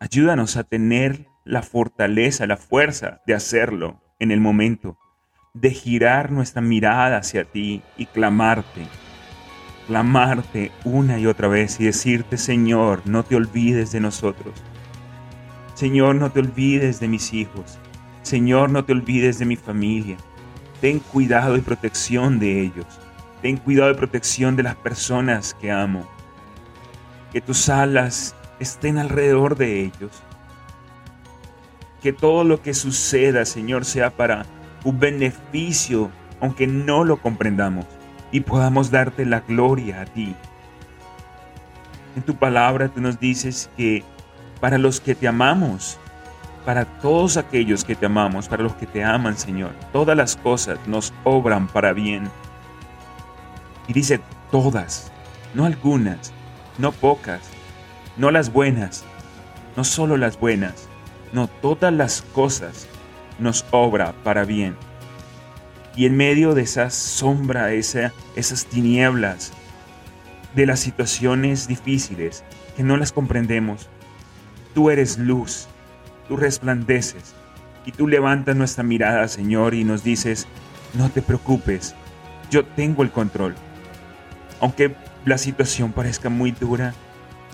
Ayúdanos 0.00 0.56
a 0.56 0.64
tener 0.64 1.26
la 1.44 1.62
fortaleza, 1.62 2.46
la 2.46 2.56
fuerza 2.56 3.22
de 3.26 3.34
hacerlo 3.34 4.02
en 4.18 4.30
el 4.32 4.40
momento, 4.40 4.98
de 5.54 5.70
girar 5.70 6.30
nuestra 6.30 6.62
mirada 6.62 7.18
hacia 7.18 7.44
ti 7.44 7.82
y 7.96 8.06
clamarte, 8.06 8.86
clamarte 9.86 10.70
una 10.84 11.18
y 11.18 11.26
otra 11.26 11.48
vez 11.48 11.80
y 11.80 11.84
decirte, 11.84 12.36
Señor, 12.36 13.02
no 13.06 13.24
te 13.24 13.36
olvides 13.36 13.92
de 13.92 14.00
nosotros. 14.00 14.62
Señor, 15.74 16.16
no 16.16 16.30
te 16.30 16.40
olvides 16.40 17.00
de 17.00 17.08
mis 17.08 17.32
hijos. 17.32 17.78
Señor, 18.22 18.70
no 18.70 18.84
te 18.84 18.92
olvides 18.92 19.38
de 19.38 19.46
mi 19.46 19.56
familia. 19.56 20.16
Ten 20.80 20.98
cuidado 20.98 21.56
y 21.56 21.60
protección 21.60 22.38
de 22.38 22.60
ellos. 22.60 22.86
Ten 23.42 23.56
cuidado 23.56 23.90
y 23.92 23.94
protección 23.94 24.56
de 24.56 24.64
las 24.64 24.76
personas 24.76 25.54
que 25.54 25.70
amo. 25.70 26.06
Que 27.32 27.40
tus 27.40 27.68
alas 27.68 28.34
estén 28.58 28.98
alrededor 28.98 29.56
de 29.56 29.80
ellos. 29.80 30.22
Que 32.02 32.12
todo 32.12 32.44
lo 32.44 32.60
que 32.60 32.74
suceda, 32.74 33.44
Señor, 33.44 33.84
sea 33.84 34.10
para 34.10 34.46
un 34.84 34.98
beneficio, 34.98 36.10
aunque 36.40 36.66
no 36.66 37.04
lo 37.04 37.20
comprendamos, 37.20 37.86
y 38.30 38.40
podamos 38.40 38.90
darte 38.90 39.24
la 39.24 39.40
gloria 39.40 40.02
a 40.02 40.04
ti. 40.04 40.34
En 42.16 42.22
tu 42.22 42.34
palabra 42.34 42.88
tú 42.88 43.00
nos 43.00 43.18
dices 43.18 43.70
que 43.76 44.04
para 44.60 44.78
los 44.78 45.00
que 45.00 45.14
te 45.14 45.28
amamos, 45.28 45.98
para 46.64 46.84
todos 46.84 47.36
aquellos 47.36 47.84
que 47.84 47.94
te 47.94 48.06
amamos, 48.06 48.48
para 48.48 48.62
los 48.62 48.74
que 48.74 48.86
te 48.86 49.04
aman, 49.04 49.38
Señor, 49.38 49.70
todas 49.92 50.16
las 50.16 50.36
cosas 50.36 50.78
nos 50.86 51.14
obran 51.24 51.66
para 51.68 51.92
bien. 51.92 52.28
Y 53.86 53.92
dice 53.92 54.20
todas, 54.50 55.10
no 55.54 55.64
algunas, 55.64 56.32
no 56.76 56.92
pocas, 56.92 57.40
no 58.16 58.30
las 58.30 58.52
buenas, 58.52 59.04
no 59.76 59.84
solo 59.84 60.16
las 60.16 60.38
buenas, 60.38 60.88
no 61.32 61.46
todas 61.46 61.92
las 61.92 62.22
cosas 62.22 62.86
nos 63.38 63.64
obra 63.70 64.14
para 64.24 64.44
bien. 64.44 64.76
Y 65.96 66.06
en 66.06 66.16
medio 66.16 66.54
de 66.54 66.62
esa 66.62 66.90
sombra, 66.90 67.72
esa, 67.72 68.12
esas 68.36 68.66
tinieblas, 68.66 69.52
de 70.54 70.66
las 70.66 70.80
situaciones 70.80 71.68
difíciles 71.68 72.42
que 72.76 72.82
no 72.82 72.96
las 72.96 73.12
comprendemos, 73.12 73.88
tú 74.74 74.90
eres 74.90 75.18
luz, 75.18 75.68
tú 76.26 76.36
resplandeces 76.36 77.34
y 77.84 77.92
tú 77.92 78.08
levantas 78.08 78.56
nuestra 78.56 78.84
mirada, 78.84 79.28
Señor, 79.28 79.74
y 79.74 79.84
nos 79.84 80.04
dices, 80.04 80.46
no 80.94 81.10
te 81.10 81.22
preocupes, 81.22 81.94
yo 82.50 82.64
tengo 82.64 83.02
el 83.02 83.10
control. 83.10 83.54
Aunque 84.60 84.94
la 85.24 85.38
situación 85.38 85.92
parezca 85.92 86.28
muy 86.28 86.52
dura, 86.52 86.94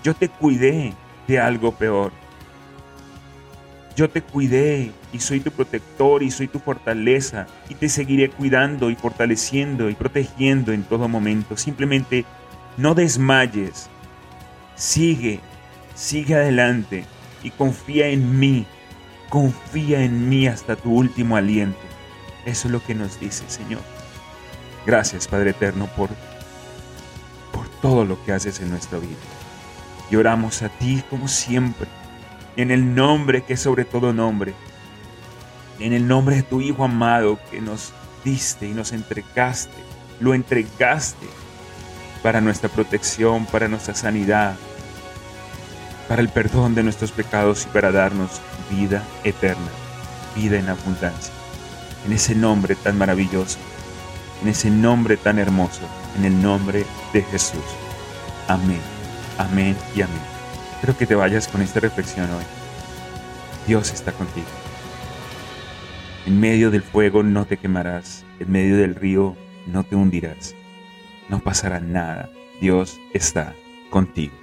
yo 0.03 0.13
te 0.13 0.29
cuidé 0.29 0.93
de 1.27 1.39
algo 1.39 1.71
peor. 1.73 2.11
Yo 3.95 4.09
te 4.09 4.21
cuidé 4.21 4.91
y 5.15 5.19
soy 5.21 5.39
tu 5.39 5.49
protector 5.49 6.23
y 6.23 6.29
soy 6.29 6.49
tu 6.49 6.59
fortaleza 6.59 7.47
y 7.69 7.75
te 7.75 7.87
seguiré 7.87 8.29
cuidando 8.29 8.89
y 8.89 8.95
fortaleciendo 8.95 9.89
y 9.89 9.95
protegiendo 9.95 10.73
en 10.73 10.83
todo 10.83 11.07
momento. 11.07 11.55
Simplemente 11.55 12.25
no 12.75 12.93
desmayes. 12.93 13.89
Sigue, 14.75 15.39
sigue 15.95 16.35
adelante 16.35 17.05
y 17.43 17.49
confía 17.51 18.07
en 18.09 18.37
mí. 18.37 18.65
Confía 19.29 20.03
en 20.03 20.27
mí 20.27 20.47
hasta 20.47 20.75
tu 20.75 20.93
último 20.93 21.37
aliento. 21.37 21.79
Eso 22.45 22.67
es 22.67 22.73
lo 22.73 22.83
que 22.83 22.93
nos 22.93 23.17
dice 23.17 23.45
Señor. 23.47 23.81
Gracias 24.85 25.29
Padre 25.29 25.51
Eterno 25.51 25.87
por, 25.95 26.09
por 27.53 27.69
todo 27.81 28.03
lo 28.03 28.21
que 28.25 28.33
haces 28.33 28.59
en 28.59 28.69
nuestra 28.69 28.99
vida. 28.99 29.15
Y 30.11 30.17
oramos 30.17 30.61
a 30.61 30.67
ti 30.67 31.01
como 31.09 31.29
siempre, 31.29 31.87
en 32.57 32.69
el 32.69 32.93
nombre 32.93 33.43
que 33.43 33.53
es 33.53 33.61
sobre 33.61 33.85
todo 33.85 34.11
nombre, 34.11 34.53
en 35.79 35.93
el 35.93 36.07
nombre 36.07 36.37
de 36.37 36.43
tu 36.43 36.61
Hijo 36.61 36.83
amado 36.83 37.39
que 37.51 37.61
nos 37.61 37.93
diste 38.23 38.67
y 38.67 38.73
nos 38.73 38.91
entregaste, 38.91 39.73
lo 40.19 40.33
entregaste 40.33 41.27
para 42.23 42.41
nuestra 42.41 42.69
protección, 42.69 43.45
para 43.45 43.67
nuestra 43.67 43.93
sanidad, 43.93 44.55
para 46.07 46.21
el 46.21 46.29
perdón 46.29 46.75
de 46.75 46.83
nuestros 46.83 47.11
pecados 47.11 47.65
y 47.65 47.73
para 47.73 47.91
darnos 47.91 48.41
vida 48.71 49.03
eterna, 49.23 49.69
vida 50.35 50.57
en 50.57 50.69
abundancia. 50.69 51.33
En 52.05 52.13
ese 52.13 52.35
nombre 52.35 52.75
tan 52.75 52.97
maravilloso, 52.97 53.57
en 54.41 54.49
ese 54.49 54.69
nombre 54.69 55.17
tan 55.17 55.39
hermoso, 55.39 55.81
en 56.17 56.25
el 56.25 56.41
nombre 56.41 56.85
de 57.13 57.21
Jesús. 57.23 57.63
Amén. 58.47 58.81
Amén 59.37 59.75
y 59.95 60.01
amén. 60.01 60.21
Espero 60.75 60.97
que 60.97 61.07
te 61.07 61.15
vayas 61.15 61.47
con 61.47 61.61
esta 61.61 61.79
reflexión 61.79 62.29
hoy. 62.31 62.43
Dios 63.67 63.91
está 63.91 64.11
contigo. 64.11 64.45
En 66.25 66.39
medio 66.39 66.71
del 66.71 66.81
fuego 66.81 67.21
no 67.21 67.45
te 67.45 67.57
quemarás, 67.57 68.25
en 68.39 68.51
medio 68.51 68.77
del 68.77 68.95
río 68.95 69.37
no 69.67 69.83
te 69.83 69.95
hundirás. 69.95 70.55
No 71.29 71.39
pasará 71.39 71.79
nada. 71.79 72.31
Dios 72.59 72.99
está 73.13 73.53
contigo. 73.91 74.33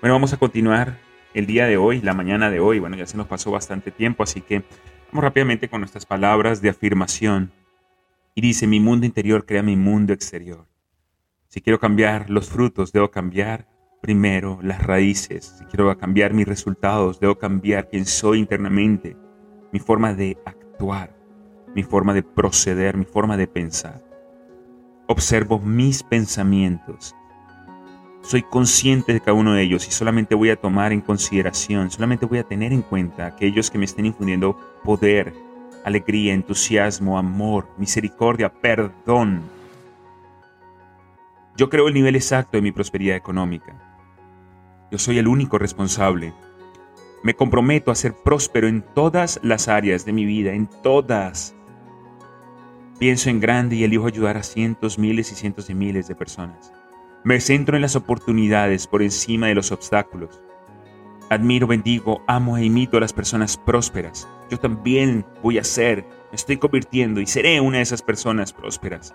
Bueno, 0.00 0.14
vamos 0.14 0.32
a 0.32 0.36
continuar 0.36 0.96
el 1.34 1.46
día 1.46 1.66
de 1.66 1.76
hoy, 1.76 2.00
la 2.02 2.14
mañana 2.14 2.52
de 2.52 2.60
hoy. 2.60 2.78
Bueno, 2.78 2.96
ya 2.96 3.04
se 3.04 3.16
nos 3.16 3.26
pasó 3.26 3.50
bastante 3.50 3.90
tiempo, 3.90 4.22
así 4.22 4.42
que 4.42 4.62
vamos 5.10 5.24
rápidamente 5.24 5.68
con 5.68 5.80
nuestras 5.80 6.06
palabras 6.06 6.62
de 6.62 6.68
afirmación. 6.68 7.50
Y 8.36 8.40
dice, 8.40 8.68
mi 8.68 8.78
mundo 8.78 9.04
interior 9.04 9.44
crea 9.44 9.64
mi 9.64 9.74
mundo 9.74 10.12
exterior. 10.12 10.68
Si 11.48 11.60
quiero 11.60 11.80
cambiar 11.80 12.30
los 12.30 12.48
frutos, 12.48 12.92
debo 12.92 13.10
cambiar 13.10 13.66
primero 14.00 14.60
las 14.62 14.84
raíces. 14.84 15.56
Si 15.58 15.64
quiero 15.64 15.98
cambiar 15.98 16.32
mis 16.32 16.46
resultados, 16.46 17.18
debo 17.18 17.38
cambiar 17.38 17.88
quién 17.88 18.06
soy 18.06 18.38
internamente, 18.38 19.16
mi 19.72 19.80
forma 19.80 20.14
de 20.14 20.38
mi 21.74 21.82
forma 21.82 22.14
de 22.14 22.22
proceder, 22.22 22.96
mi 22.96 23.04
forma 23.04 23.36
de 23.36 23.46
pensar. 23.46 24.02
Observo 25.06 25.58
mis 25.58 26.02
pensamientos. 26.02 27.14
Soy 28.22 28.42
consciente 28.42 29.12
de 29.12 29.20
cada 29.20 29.34
uno 29.34 29.54
de 29.54 29.62
ellos 29.62 29.86
y 29.88 29.90
solamente 29.90 30.34
voy 30.34 30.50
a 30.50 30.56
tomar 30.56 30.92
en 30.92 31.00
consideración, 31.00 31.90
solamente 31.90 32.26
voy 32.26 32.38
a 32.38 32.44
tener 32.44 32.72
en 32.72 32.82
cuenta 32.82 33.26
aquellos 33.26 33.70
que 33.70 33.78
me 33.78 33.86
estén 33.86 34.06
infundiendo 34.06 34.58
poder, 34.84 35.32
alegría, 35.84 36.34
entusiasmo, 36.34 37.18
amor, 37.18 37.68
misericordia, 37.78 38.52
perdón. 38.52 39.42
Yo 41.56 41.68
creo 41.70 41.88
el 41.88 41.94
nivel 41.94 42.16
exacto 42.16 42.56
de 42.58 42.62
mi 42.62 42.72
prosperidad 42.72 43.16
económica. 43.16 43.74
Yo 44.90 44.98
soy 44.98 45.18
el 45.18 45.28
único 45.28 45.58
responsable. 45.58 46.32
Me 47.22 47.34
comprometo 47.34 47.90
a 47.90 47.96
ser 47.96 48.14
próspero 48.14 48.68
en 48.68 48.82
todas 48.94 49.40
las 49.42 49.68
áreas 49.68 50.04
de 50.04 50.12
mi 50.12 50.24
vida, 50.24 50.52
en 50.52 50.68
todas. 50.82 51.54
Pienso 52.98 53.28
en 53.30 53.40
grande 53.40 53.76
y 53.76 53.84
elijo 53.84 54.06
ayudar 54.06 54.36
a 54.36 54.42
cientos, 54.42 54.98
miles 54.98 55.32
y 55.32 55.34
cientos 55.34 55.66
de 55.66 55.74
miles 55.74 56.06
de 56.08 56.14
personas. 56.14 56.72
Me 57.24 57.40
centro 57.40 57.76
en 57.76 57.82
las 57.82 57.96
oportunidades 57.96 58.86
por 58.86 59.02
encima 59.02 59.48
de 59.48 59.54
los 59.54 59.72
obstáculos. 59.72 60.40
Admiro, 61.30 61.66
bendigo, 61.66 62.22
amo 62.26 62.56
e 62.56 62.64
imito 62.64 62.96
a 62.96 63.00
las 63.00 63.12
personas 63.12 63.56
prósperas. 63.56 64.28
Yo 64.50 64.58
también 64.58 65.26
voy 65.42 65.58
a 65.58 65.64
ser, 65.64 66.04
me 66.30 66.36
estoy 66.36 66.56
convirtiendo 66.56 67.20
y 67.20 67.26
seré 67.26 67.60
una 67.60 67.78
de 67.78 67.82
esas 67.82 68.02
personas 68.02 68.52
prósperas. 68.52 69.14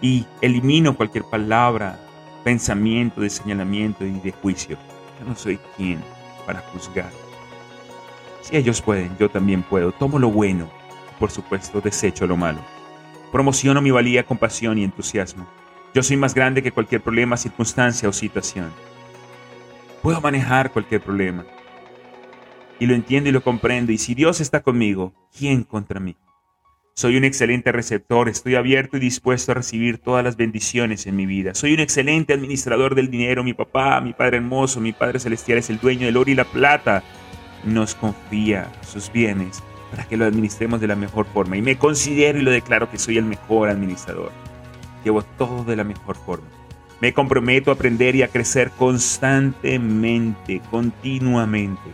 Y 0.00 0.24
elimino 0.40 0.96
cualquier 0.96 1.24
palabra, 1.24 1.98
pensamiento 2.44 3.20
de 3.20 3.30
señalamiento 3.30 4.06
y 4.06 4.20
de 4.20 4.32
juicio. 4.32 4.78
Yo 5.20 5.26
no 5.26 5.36
soy 5.36 5.58
quien 5.76 6.00
para 6.46 6.60
juzgar. 6.60 7.23
Si 8.44 8.56
ellos 8.56 8.80
pueden, 8.80 9.16
yo 9.18 9.28
también 9.28 9.62
puedo. 9.62 9.90
Tomo 9.90 10.18
lo 10.18 10.30
bueno 10.30 10.70
por 11.18 11.30
supuesto 11.30 11.80
desecho 11.80 12.26
lo 12.26 12.36
malo. 12.36 12.60
Promociono 13.32 13.80
mi 13.80 13.90
valía 13.90 14.24
con 14.24 14.38
pasión 14.38 14.78
y 14.78 14.84
entusiasmo. 14.84 15.46
Yo 15.94 16.02
soy 16.02 16.16
más 16.16 16.34
grande 16.34 16.62
que 16.62 16.72
cualquier 16.72 17.00
problema, 17.00 17.36
circunstancia 17.36 18.08
o 18.08 18.12
situación. 18.12 18.70
Puedo 20.02 20.20
manejar 20.20 20.70
cualquier 20.70 21.00
problema. 21.00 21.46
Y 22.78 22.86
lo 22.86 22.94
entiendo 22.94 23.30
y 23.30 23.32
lo 23.32 23.42
comprendo. 23.42 23.90
Y 23.90 23.98
si 23.98 24.14
Dios 24.14 24.40
está 24.40 24.62
conmigo, 24.62 25.14
¿quién 25.36 25.62
contra 25.62 25.98
mí? 25.98 26.16
Soy 26.96 27.16
un 27.16 27.24
excelente 27.24 27.72
receptor, 27.72 28.28
estoy 28.28 28.54
abierto 28.54 28.98
y 28.98 29.00
dispuesto 29.00 29.50
a 29.50 29.54
recibir 29.56 29.98
todas 29.98 30.22
las 30.22 30.36
bendiciones 30.36 31.06
en 31.06 31.16
mi 31.16 31.26
vida. 31.26 31.54
Soy 31.54 31.74
un 31.74 31.80
excelente 31.80 32.34
administrador 32.34 32.94
del 32.94 33.10
dinero, 33.10 33.42
mi 33.42 33.52
papá, 33.52 34.00
mi 34.00 34.12
Padre 34.12 34.36
hermoso, 34.36 34.80
mi 34.80 34.92
Padre 34.92 35.18
celestial 35.18 35.58
es 35.58 35.70
el 35.70 35.80
dueño 35.80 36.06
del 36.06 36.16
oro 36.16 36.30
y 36.30 36.34
la 36.34 36.44
plata. 36.44 37.02
Nos 37.66 37.94
confía 37.94 38.70
sus 38.82 39.10
bienes 39.10 39.62
para 39.90 40.04
que 40.04 40.16
lo 40.16 40.24
administremos 40.24 40.80
de 40.80 40.88
la 40.88 40.96
mejor 40.96 41.26
forma. 41.26 41.56
Y 41.56 41.62
me 41.62 41.78
considero 41.78 42.38
y 42.38 42.42
lo 42.42 42.50
declaro 42.50 42.90
que 42.90 42.98
soy 42.98 43.18
el 43.18 43.24
mejor 43.24 43.68
administrador. 43.68 44.32
Llevo 45.04 45.22
todo 45.22 45.64
de 45.64 45.76
la 45.76 45.84
mejor 45.84 46.16
forma. 46.16 46.46
Me 47.00 47.12
comprometo 47.12 47.70
a 47.70 47.74
aprender 47.74 48.16
y 48.16 48.22
a 48.22 48.28
crecer 48.28 48.70
constantemente, 48.70 50.60
continuamente. 50.70 51.90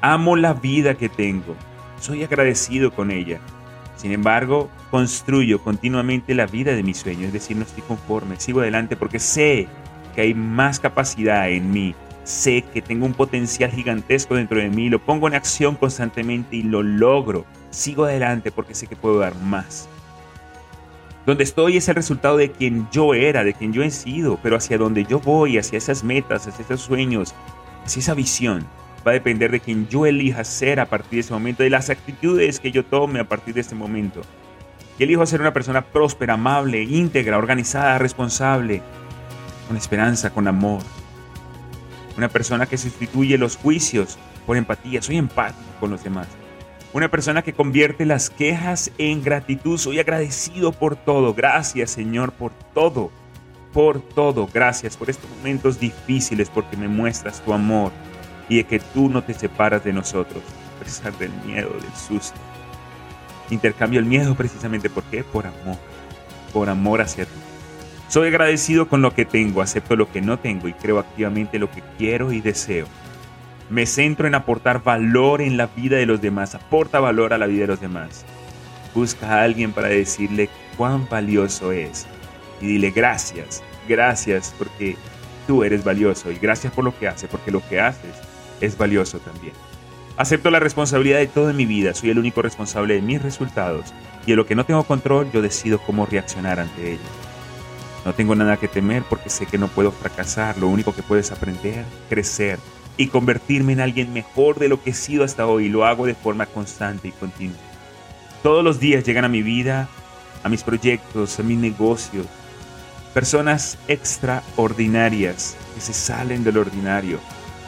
Amo 0.00 0.36
la 0.36 0.52
vida 0.52 0.94
que 0.94 1.08
tengo. 1.08 1.56
Soy 2.00 2.24
agradecido 2.24 2.92
con 2.92 3.10
ella. 3.10 3.40
Sin 3.96 4.12
embargo, 4.12 4.68
construyo 4.90 5.62
continuamente 5.62 6.34
la 6.34 6.46
vida 6.46 6.74
de 6.74 6.82
mis 6.82 6.98
sueños, 6.98 7.28
es 7.28 7.32
decir, 7.32 7.56
no 7.56 7.62
estoy 7.62 7.82
conforme, 7.84 8.38
sigo 8.38 8.60
adelante 8.60 8.96
porque 8.96 9.18
sé 9.18 9.66
que 10.14 10.20
hay 10.20 10.34
más 10.34 10.78
capacidad 10.78 11.48
en 11.48 11.72
mí, 11.72 11.94
sé 12.24 12.64
que 12.72 12.82
tengo 12.82 13.06
un 13.06 13.14
potencial 13.14 13.70
gigantesco 13.70 14.34
dentro 14.34 14.58
de 14.58 14.70
mí, 14.70 14.88
lo 14.88 14.98
pongo 14.98 15.28
en 15.28 15.34
acción 15.34 15.76
constantemente 15.76 16.56
y 16.56 16.62
lo 16.62 16.82
logro. 16.82 17.44
Sigo 17.70 18.04
adelante 18.04 18.50
porque 18.50 18.74
sé 18.74 18.86
que 18.86 18.96
puedo 18.96 19.18
dar 19.18 19.34
más. 19.36 19.88
Donde 21.26 21.44
estoy 21.44 21.78
es 21.78 21.88
el 21.88 21.94
resultado 21.94 22.36
de 22.36 22.50
quien 22.50 22.86
yo 22.90 23.14
era, 23.14 23.44
de 23.44 23.54
quien 23.54 23.72
yo 23.72 23.82
he 23.82 23.90
sido, 23.90 24.38
pero 24.42 24.56
hacia 24.56 24.76
donde 24.76 25.04
yo 25.04 25.20
voy, 25.20 25.56
hacia 25.56 25.78
esas 25.78 26.04
metas, 26.04 26.46
hacia 26.46 26.64
esos 26.64 26.82
sueños, 26.82 27.34
hacia 27.84 28.00
esa 28.00 28.14
visión, 28.14 28.66
va 29.06 29.12
a 29.12 29.14
depender 29.14 29.50
de 29.50 29.60
quien 29.60 29.88
yo 29.88 30.04
elija 30.04 30.44
ser 30.44 30.80
a 30.80 30.86
partir 30.86 31.12
de 31.12 31.20
ese 31.20 31.32
momento, 31.32 31.62
de 31.62 31.70
las 31.70 31.88
actitudes 31.88 32.60
que 32.60 32.72
yo 32.72 32.84
tome 32.84 33.20
a 33.20 33.28
partir 33.28 33.54
de 33.54 33.62
este 33.62 33.74
momento. 33.74 34.20
Y 34.98 35.04
elijo 35.04 35.24
ser 35.26 35.40
una 35.40 35.52
persona 35.52 35.82
próspera, 35.82 36.34
amable, 36.34 36.82
íntegra, 36.82 37.38
organizada, 37.38 37.98
responsable, 37.98 38.82
con 39.66 39.76
esperanza, 39.76 40.30
con 40.30 40.46
amor. 40.46 40.82
Una 42.16 42.28
persona 42.28 42.66
que 42.66 42.78
sustituye 42.78 43.38
los 43.38 43.56
juicios 43.56 44.18
por 44.46 44.56
empatía. 44.56 45.02
Soy 45.02 45.16
empático 45.16 45.62
con 45.80 45.90
los 45.90 46.04
demás. 46.04 46.28
Una 46.92 47.10
persona 47.10 47.42
que 47.42 47.52
convierte 47.52 48.06
las 48.06 48.30
quejas 48.30 48.92
en 48.98 49.22
gratitud. 49.22 49.78
Soy 49.78 49.98
agradecido 49.98 50.72
por 50.72 50.96
todo. 50.96 51.34
Gracias 51.34 51.90
Señor 51.90 52.32
por 52.32 52.52
todo. 52.72 53.10
Por 53.72 54.00
todo. 54.00 54.48
Gracias 54.52 54.96
por 54.96 55.10
estos 55.10 55.28
momentos 55.30 55.80
difíciles 55.80 56.48
porque 56.50 56.76
me 56.76 56.86
muestras 56.86 57.40
tu 57.40 57.52
amor 57.52 57.90
y 58.48 58.58
de 58.58 58.64
que 58.64 58.78
tú 58.78 59.08
no 59.08 59.24
te 59.24 59.34
separas 59.34 59.82
de 59.84 59.92
nosotros, 59.92 60.42
a 60.76 60.84
pesar 60.84 61.16
del 61.18 61.32
miedo, 61.44 61.70
del 61.70 61.94
susto. 61.94 62.38
Intercambio 63.50 64.00
el 64.00 64.06
miedo 64.06 64.34
precisamente 64.34 64.90
¿por 64.90 65.02
qué? 65.04 65.24
Por 65.24 65.46
amor, 65.46 65.78
por 66.52 66.68
amor 66.68 67.00
hacia 67.00 67.24
ti. 67.24 67.32
Soy 68.14 68.28
agradecido 68.28 68.86
con 68.86 69.02
lo 69.02 69.12
que 69.12 69.24
tengo, 69.24 69.60
acepto 69.60 69.96
lo 69.96 70.08
que 70.08 70.20
no 70.20 70.38
tengo 70.38 70.68
y 70.68 70.72
creo 70.72 71.00
activamente 71.00 71.58
lo 71.58 71.68
que 71.68 71.82
quiero 71.98 72.30
y 72.30 72.40
deseo. 72.40 72.86
Me 73.70 73.86
centro 73.86 74.28
en 74.28 74.36
aportar 74.36 74.84
valor 74.84 75.40
en 75.40 75.56
la 75.56 75.66
vida 75.66 75.96
de 75.96 76.06
los 76.06 76.22
demás, 76.22 76.54
aporta 76.54 77.00
valor 77.00 77.32
a 77.32 77.38
la 77.38 77.46
vida 77.46 77.62
de 77.62 77.66
los 77.66 77.80
demás. 77.80 78.24
Busca 78.94 79.26
a 79.26 79.42
alguien 79.42 79.72
para 79.72 79.88
decirle 79.88 80.48
cuán 80.76 81.08
valioso 81.08 81.72
es 81.72 82.06
y 82.60 82.68
dile 82.68 82.92
gracias, 82.92 83.64
gracias 83.88 84.54
porque 84.56 84.96
tú 85.48 85.64
eres 85.64 85.82
valioso 85.82 86.30
y 86.30 86.36
gracias 86.36 86.72
por 86.72 86.84
lo 86.84 86.96
que 86.96 87.08
haces, 87.08 87.28
porque 87.28 87.50
lo 87.50 87.68
que 87.68 87.80
haces 87.80 88.14
es 88.60 88.78
valioso 88.78 89.18
también. 89.18 89.54
Acepto 90.16 90.52
la 90.52 90.60
responsabilidad 90.60 91.18
de 91.18 91.26
todo 91.26 91.50
en 91.50 91.56
mi 91.56 91.66
vida, 91.66 91.94
soy 91.94 92.10
el 92.10 92.20
único 92.20 92.42
responsable 92.42 92.94
de 92.94 93.02
mis 93.02 93.20
resultados 93.20 93.92
y 94.24 94.30
en 94.30 94.36
lo 94.36 94.46
que 94.46 94.54
no 94.54 94.64
tengo 94.64 94.84
control 94.84 95.32
yo 95.32 95.42
decido 95.42 95.80
cómo 95.80 96.06
reaccionar 96.06 96.60
ante 96.60 96.92
ello. 96.92 97.33
No 98.04 98.12
tengo 98.14 98.34
nada 98.34 98.58
que 98.58 98.68
temer 98.68 99.02
porque 99.08 99.30
sé 99.30 99.46
que 99.46 99.58
no 99.58 99.68
puedo 99.68 99.90
fracasar, 99.90 100.58
lo 100.58 100.68
único 100.68 100.94
que 100.94 101.02
puedo 101.02 101.20
es 101.20 101.32
aprender, 101.32 101.84
crecer 102.08 102.58
y 102.96 103.08
convertirme 103.08 103.72
en 103.72 103.80
alguien 103.80 104.12
mejor 104.12 104.58
de 104.58 104.68
lo 104.68 104.82
que 104.82 104.90
he 104.90 104.94
sido 104.94 105.24
hasta 105.24 105.46
hoy. 105.46 105.68
Lo 105.68 105.86
hago 105.86 106.06
de 106.06 106.14
forma 106.14 106.46
constante 106.46 107.08
y 107.08 107.12
continua. 107.12 107.56
Todos 108.42 108.62
los 108.62 108.78
días 108.78 109.04
llegan 109.04 109.24
a 109.24 109.28
mi 109.28 109.42
vida, 109.42 109.88
a 110.42 110.48
mis 110.50 110.62
proyectos, 110.62 111.40
a 111.40 111.42
mis 111.42 111.56
negocios, 111.56 112.26
personas 113.14 113.78
extraordinarias 113.88 115.56
que 115.74 115.80
se 115.80 115.94
salen 115.94 116.44
del 116.44 116.58
ordinario, 116.58 117.18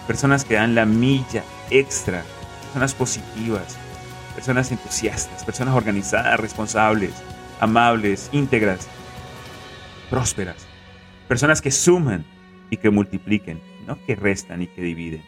personas 0.07 0.44
que 0.44 0.55
dan 0.55 0.75
la 0.75 0.85
milla 0.85 1.44
extra, 1.70 2.22
personas 2.62 2.94
positivas, 2.94 3.79
personas 4.35 4.70
entusiastas, 4.70 5.44
personas 5.44 5.75
organizadas, 5.75 6.38
responsables, 6.38 7.12
amables, 7.59 8.29
íntegras, 8.33 8.87
prósperas, 10.11 10.66
personas 11.29 11.61
que 11.61 11.71
suman 11.71 12.25
y 12.71 12.77
que 12.77 12.90
multipliquen, 12.90 13.61
no 13.87 13.99
que 14.05 14.16
restan 14.16 14.62
y 14.62 14.66
que 14.66 14.83
dividen. 14.83 15.23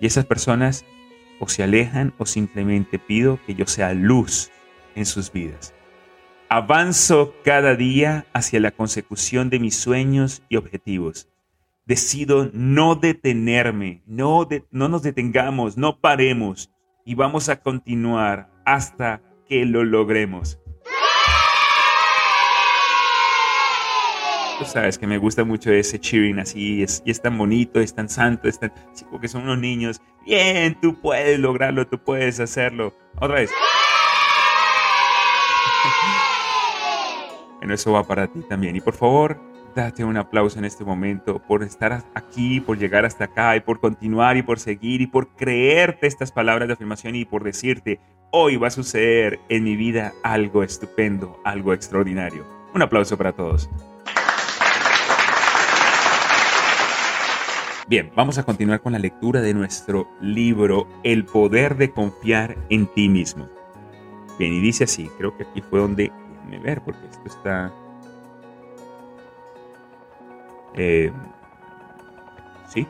Y 0.00 0.06
esas 0.06 0.26
personas 0.26 0.84
o 1.38 1.48
se 1.48 1.62
alejan 1.62 2.12
o 2.18 2.26
simplemente 2.26 2.98
pido 2.98 3.38
que 3.46 3.54
yo 3.54 3.66
sea 3.66 3.94
luz 3.94 4.50
en 4.94 5.06
sus 5.06 5.32
vidas. 5.32 5.74
Avanzo 6.48 7.34
cada 7.44 7.74
día 7.76 8.26
hacia 8.32 8.60
la 8.60 8.72
consecución 8.72 9.48
de 9.48 9.58
mis 9.58 9.74
sueños 9.74 10.42
y 10.48 10.56
objetivos 10.56 11.28
decido 11.86 12.50
no 12.52 12.94
detenerme, 12.94 14.02
no, 14.06 14.48
no 14.70 14.88
nos 14.88 15.02
detengamos, 15.02 15.76
no 15.76 15.98
paremos 16.00 16.70
y 17.04 17.14
vamos 17.14 17.48
a 17.48 17.60
continuar 17.60 18.50
hasta 18.64 19.20
que 19.48 19.64
lo 19.64 19.84
logremos. 19.84 20.58
Sabes 24.66 24.98
que 24.98 25.06
me 25.06 25.18
gusta 25.18 25.44
mucho 25.44 25.70
ese 25.72 25.98
cheering 25.98 26.38
así, 26.38 26.82
es, 26.82 27.02
y 27.04 27.10
es 27.10 27.20
tan 27.20 27.36
bonito, 27.36 27.80
es 27.80 27.94
tan 27.94 28.08
santo, 28.08 28.48
es 28.48 28.58
tan, 28.58 28.72
que 29.20 29.28
son 29.28 29.42
unos 29.42 29.58
niños. 29.58 30.00
Bien, 30.24 30.78
tú 30.80 30.94
puedes 31.00 31.38
lograrlo, 31.38 31.86
tú 31.86 31.98
puedes 31.98 32.40
hacerlo. 32.40 32.94
Otra 33.16 33.36
vez. 33.36 33.50
bueno, 37.58 37.74
eso 37.74 37.92
va 37.92 38.04
para 38.04 38.26
ti 38.28 38.40
también. 38.48 38.76
Y 38.76 38.80
por 38.80 38.94
favor, 38.94 39.40
date 39.74 40.04
un 40.04 40.16
aplauso 40.16 40.58
en 40.58 40.64
este 40.64 40.84
momento 40.84 41.40
por 41.42 41.62
estar 41.62 42.04
aquí, 42.14 42.60
por 42.60 42.78
llegar 42.78 43.04
hasta 43.04 43.24
acá 43.24 43.56
y 43.56 43.60
por 43.60 43.80
continuar 43.80 44.36
y 44.36 44.42
por 44.42 44.58
seguir 44.58 45.00
y 45.00 45.06
por 45.06 45.34
creerte 45.34 46.06
estas 46.06 46.32
palabras 46.32 46.68
de 46.68 46.74
afirmación 46.74 47.16
y 47.16 47.24
por 47.24 47.42
decirte, 47.42 48.00
hoy 48.30 48.56
va 48.56 48.68
a 48.68 48.70
suceder 48.70 49.40
en 49.48 49.64
mi 49.64 49.76
vida 49.76 50.12
algo 50.22 50.62
estupendo, 50.62 51.40
algo 51.44 51.72
extraordinario. 51.74 52.46
Un 52.74 52.82
aplauso 52.82 53.18
para 53.18 53.32
todos. 53.32 53.68
Bien, 57.92 58.10
vamos 58.16 58.38
a 58.38 58.44
continuar 58.44 58.80
con 58.80 58.92
la 58.94 58.98
lectura 58.98 59.42
de 59.42 59.52
nuestro 59.52 60.08
libro 60.18 60.88
El 61.04 61.26
poder 61.26 61.76
de 61.76 61.90
confiar 61.90 62.56
en 62.70 62.86
ti 62.86 63.10
mismo. 63.10 63.50
Bien, 64.38 64.50
y 64.54 64.60
dice 64.60 64.84
así, 64.84 65.10
creo 65.18 65.36
que 65.36 65.42
aquí 65.42 65.60
fue 65.60 65.80
donde, 65.80 66.10
déjenme 66.30 66.58
ver, 66.60 66.80
porque 66.80 67.04
esto 67.04 67.20
está 67.26 67.70
eh, 70.72 71.12
sí, 72.72 72.86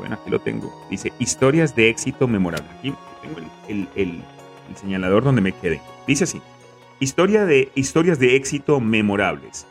bueno, 0.00 0.16
aquí 0.20 0.28
lo 0.28 0.40
tengo. 0.40 0.74
Dice, 0.90 1.12
historias 1.20 1.76
de 1.76 1.88
éxito 1.88 2.26
memorable. 2.26 2.66
Aquí 2.76 2.92
tengo 3.22 3.38
el, 3.94 4.20
señalador 4.74 5.22
donde 5.22 5.42
me 5.42 5.52
quedé. 5.52 5.80
Dice 6.08 6.24
así, 6.24 6.42
Historia 6.98 7.44
de, 7.44 7.70
historias 7.76 8.18
de 8.18 8.34
éxito 8.34 8.80
memorables. 8.80 9.64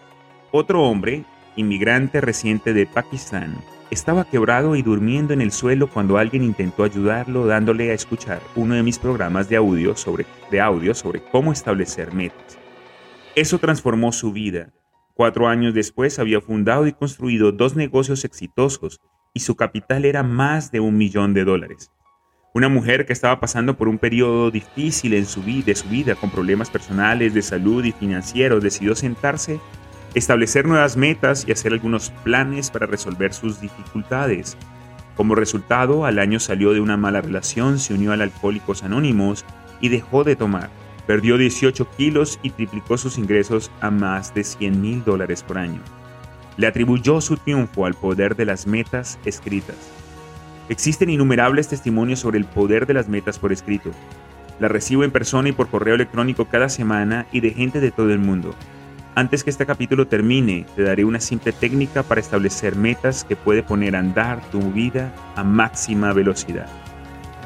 Otro 0.51 0.83
hombre, 0.83 1.25
inmigrante 1.57 2.21
reciente 2.21 2.71
de 2.71 2.85
Pakistán, 2.85 3.57
estaba 3.91 4.25
quebrado 4.25 4.75
y 4.75 4.81
durmiendo 4.81 5.33
en 5.33 5.41
el 5.41 5.51
suelo 5.51 5.89
cuando 5.89 6.17
alguien 6.17 6.43
intentó 6.43 6.83
ayudarlo 6.83 7.45
dándole 7.45 7.91
a 7.91 7.93
escuchar 7.93 8.41
uno 8.55 8.75
de 8.75 8.83
mis 8.83 8.99
programas 8.99 9.49
de 9.49 9.57
audio 9.57 9.95
sobre, 9.95 10.25
de 10.51 10.61
audio 10.61 10.93
sobre 10.93 11.21
cómo 11.31 11.51
establecer 11.51 12.13
metas. 12.13 12.57
Eso 13.35 13.59
transformó 13.59 14.11
su 14.11 14.31
vida 14.31 14.71
Cuatro 15.19 15.49
años 15.49 15.73
después 15.73 16.17
había 16.17 16.39
fundado 16.39 16.87
y 16.87 16.93
construido 16.93 17.51
dos 17.51 17.75
negocios 17.75 18.23
exitosos 18.23 19.01
y 19.33 19.41
su 19.41 19.57
capital 19.57 20.05
era 20.05 20.23
más 20.23 20.71
de 20.71 20.79
un 20.79 20.95
millón 20.95 21.33
de 21.33 21.43
dólares. 21.43 21.91
Una 22.53 22.69
mujer 22.69 23.05
que 23.05 23.11
estaba 23.11 23.37
pasando 23.41 23.75
por 23.75 23.89
un 23.89 23.97
periodo 23.97 24.49
difícil 24.49 25.13
en 25.13 25.25
de 25.25 25.75
su 25.75 25.89
vida, 25.89 26.15
con 26.15 26.29
problemas 26.29 26.69
personales, 26.69 27.33
de 27.33 27.41
salud 27.41 27.83
y 27.83 27.91
financieros, 27.91 28.63
decidió 28.63 28.95
sentarse, 28.95 29.59
establecer 30.13 30.65
nuevas 30.65 30.97
metas 30.97 31.45
y 31.47 31.51
hacer 31.51 31.73
algunos 31.73 32.09
planes 32.23 32.71
para 32.71 32.85
resolver 32.85 33.33
sus 33.33 33.61
dificultades. 33.61 34.57
Como 35.15 35.35
resultado, 35.35 36.05
al 36.05 36.19
año 36.19 36.39
salió 36.39 36.73
de 36.73 36.79
una 36.79 36.97
mala 36.97 37.21
relación, 37.21 37.77
se 37.77 37.93
unió 37.93 38.13
al 38.13 38.21
Alcohólicos 38.21 38.83
Anónimos 38.83 39.45
y 39.81 39.89
dejó 39.89 40.23
de 40.23 40.35
tomar. 40.35 40.69
Perdió 41.05 41.37
18 41.37 41.89
kilos 41.97 42.39
y 42.43 42.51
triplicó 42.51 42.97
sus 42.97 43.17
ingresos 43.17 43.71
a 43.81 43.91
más 43.91 44.33
de 44.33 44.43
100 44.43 44.81
mil 44.81 45.03
dólares 45.03 45.43
por 45.43 45.57
año. 45.57 45.81
Le 46.57 46.67
atribuyó 46.67 47.19
su 47.19 47.37
triunfo 47.37 47.85
al 47.85 47.95
poder 47.95 48.35
de 48.35 48.45
las 48.45 48.67
metas 48.67 49.19
escritas. 49.25 49.75
Existen 50.69 51.09
innumerables 51.09 51.67
testimonios 51.67 52.19
sobre 52.19 52.37
el 52.37 52.45
poder 52.45 52.85
de 52.85 52.93
las 52.93 53.09
metas 53.09 53.39
por 53.39 53.51
escrito. 53.51 53.91
La 54.59 54.67
recibo 54.67 55.03
en 55.03 55.11
persona 55.11 55.49
y 55.49 55.51
por 55.51 55.67
correo 55.67 55.95
electrónico 55.95 56.45
cada 56.45 56.69
semana 56.69 57.25
y 57.31 57.39
de 57.39 57.51
gente 57.51 57.79
de 57.79 57.91
todo 57.91 58.11
el 58.11 58.19
mundo. 58.19 58.53
Antes 59.19 59.43
que 59.43 59.49
este 59.49 59.65
capítulo 59.65 60.07
termine, 60.07 60.65
te 60.77 60.83
daré 60.83 61.03
una 61.03 61.19
simple 61.19 61.51
técnica 61.51 62.03
para 62.03 62.21
establecer 62.21 62.77
metas 62.77 63.25
que 63.25 63.35
puede 63.35 63.63
poner 63.63 63.97
a 63.97 63.99
andar 63.99 64.41
tu 64.49 64.61
vida 64.71 65.13
a 65.35 65.43
máxima 65.43 66.13
velocidad. 66.13 66.67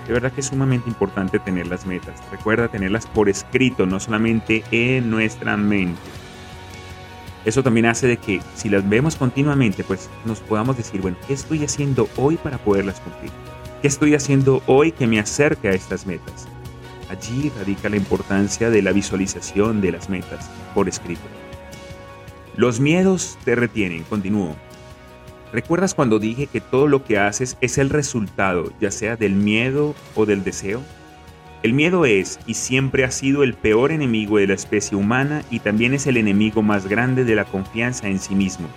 De 0.06 0.14
verdad 0.14 0.32
que 0.32 0.42
es 0.42 0.46
sumamente 0.46 0.88
importante 0.88 1.40
tener 1.40 1.66
las 1.66 1.88
metas. 1.88 2.22
Recuerda 2.32 2.68
tenerlas 2.68 3.08
por 3.08 3.28
escrito, 3.28 3.88
no 3.88 4.00
solamente 4.00 4.64
en 4.70 5.10
nuestra 5.10 5.58
mente. 5.58 6.00
Eso 7.44 7.64
también 7.64 7.88
hace 7.88 8.06
de 8.06 8.18
que 8.18 8.40
si 8.54 8.70
las 8.70 8.88
vemos 8.88 9.16
continuamente, 9.16 9.84
pues 9.84 10.12
nos 10.26 10.42
podamos 10.42 10.78
decir, 10.78 11.02
bueno, 11.02 11.18
¿qué 11.26 11.34
estoy 11.34 11.66
haciendo 11.66 12.08
hoy 12.18 12.38
para 12.38 12.60
poderlas 12.60 13.00
cumplir? 13.00 13.32
¿Qué 13.82 13.88
estoy 13.88 14.14
haciendo 14.14 14.62
hoy 14.68 14.92
que 14.92 15.08
me 15.08 15.20
acerque 15.20 15.70
a 15.70 15.72
estas 15.72 16.06
metas? 16.06 16.48
Allí 17.10 17.52
radica 17.58 17.90
la 17.90 17.98
importancia 17.98 18.70
de 18.70 18.84
la 18.84 18.92
visualización 18.92 19.82
de 19.82 19.92
las 19.92 20.08
metas 20.08 20.52
por 20.76 20.88
escrito. 20.88 21.33
Los 22.56 22.80
miedos 22.80 23.40
te 23.44 23.56
retienen, 23.56 24.04
continúo. 24.04 24.56
¿Recuerdas 25.52 25.96
cuando 25.96 26.20
dije 26.20 26.46
que 26.46 26.62
todo 26.62 26.88
lo 26.88 27.04
que 27.04 27.18
haces 27.18 27.58
es 27.62 27.80
el 27.80 27.90
resultado, 27.90 28.72
ya 28.80 28.92
sea 28.92 29.16
del 29.16 29.34
miedo 29.34 29.96
o 30.14 30.28
del 30.28 30.44
deseo? 30.44 30.82
El 31.64 31.74
miedo 31.74 32.06
es 32.06 32.40
y 32.46 32.54
siempre 32.54 33.06
ha 33.06 33.12
sido 33.12 33.42
el 33.42 33.56
peor 33.56 33.92
enemigo 33.92 34.38
de 34.38 34.46
la 34.46 34.54
especie 34.54 34.96
humana 34.96 35.44
y 35.50 35.62
también 35.62 35.96
es 35.96 36.06
el 36.06 36.18
enemigo 36.18 36.62
más 36.62 36.88
grande 36.88 37.24
de 37.24 37.36
la 37.36 37.46
confianza 37.46 38.08
en 38.08 38.20
sí 38.20 38.36
mismo. 38.36 38.68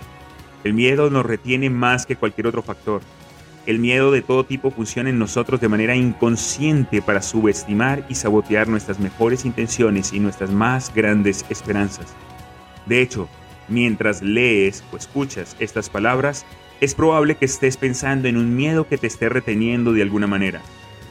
El 0.63 0.73
miedo 0.73 1.11
nos 1.11 1.25
retiene 1.25 1.69
más 1.69 2.07
que 2.07 2.15
cualquier 2.15 2.47
otro 2.47 2.63
factor. 2.63 3.01
El 3.67 3.77
miedo 3.77 4.11
de 4.11 4.23
todo 4.23 4.43
tipo 4.43 4.71
funciona 4.71 5.11
en 5.11 5.19
nosotros 5.19 5.61
de 5.61 5.67
manera 5.67 5.95
inconsciente 5.95 7.01
para 7.03 7.21
subestimar 7.21 8.05
y 8.09 8.15
sabotear 8.15 8.67
nuestras 8.69 8.99
mejores 8.99 9.45
intenciones 9.45 10.13
y 10.13 10.19
nuestras 10.19 10.49
más 10.49 10.91
grandes 10.95 11.45
esperanzas. 11.49 12.07
De 12.85 13.01
hecho, 13.01 13.27
Mientras 13.69 14.21
lees 14.21 14.83
o 14.91 14.97
escuchas 14.97 15.55
estas 15.59 15.89
palabras, 15.89 16.45
es 16.79 16.95
probable 16.95 17.35
que 17.35 17.45
estés 17.45 17.75
pensando 17.75 18.27
en 18.27 18.37
un 18.37 18.55
miedo 18.55 18.87
que 18.87 18.97
te 18.97 19.07
esté 19.07 19.29
reteniendo 19.29 19.93
de 19.93 20.03
alguna 20.03 20.27
manera. 20.27 20.61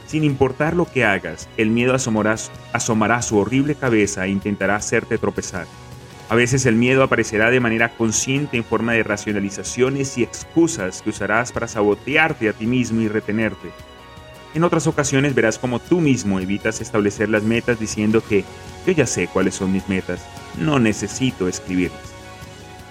Sin 0.07 0.23
importar 0.23 0.75
lo 0.75 0.85
que 0.85 1.03
hagas, 1.03 1.49
el 1.57 1.69
miedo 1.69 1.93
asomará, 1.93 2.35
asomará 2.71 3.21
su 3.21 3.37
horrible 3.37 3.75
cabeza 3.75 4.25
e 4.25 4.29
intentará 4.29 4.77
hacerte 4.77 5.17
tropezar. 5.17 5.67
A 6.29 6.35
veces 6.35 6.65
el 6.65 6.75
miedo 6.75 7.03
aparecerá 7.03 7.51
de 7.51 7.59
manera 7.59 7.89
consciente 7.89 8.57
en 8.57 8.63
forma 8.63 8.93
de 8.93 9.03
racionalizaciones 9.03 10.17
y 10.17 10.23
excusas 10.23 11.01
que 11.01 11.09
usarás 11.09 11.51
para 11.51 11.67
sabotearte 11.67 12.49
a 12.49 12.53
ti 12.53 12.65
mismo 12.65 13.01
y 13.01 13.07
retenerte. 13.07 13.69
En 14.53 14.63
otras 14.63 14.87
ocasiones 14.87 15.35
verás 15.35 15.59
como 15.59 15.79
tú 15.79 15.99
mismo 15.99 16.39
evitas 16.39 16.81
establecer 16.81 17.29
las 17.29 17.43
metas 17.43 17.79
diciendo 17.79 18.23
que 18.27 18.43
yo 18.85 18.93
ya 18.93 19.05
sé 19.05 19.27
cuáles 19.27 19.55
son 19.55 19.71
mis 19.71 19.87
metas, 19.87 20.25
no 20.57 20.79
necesito 20.79 21.47
escribirlas. 21.47 22.16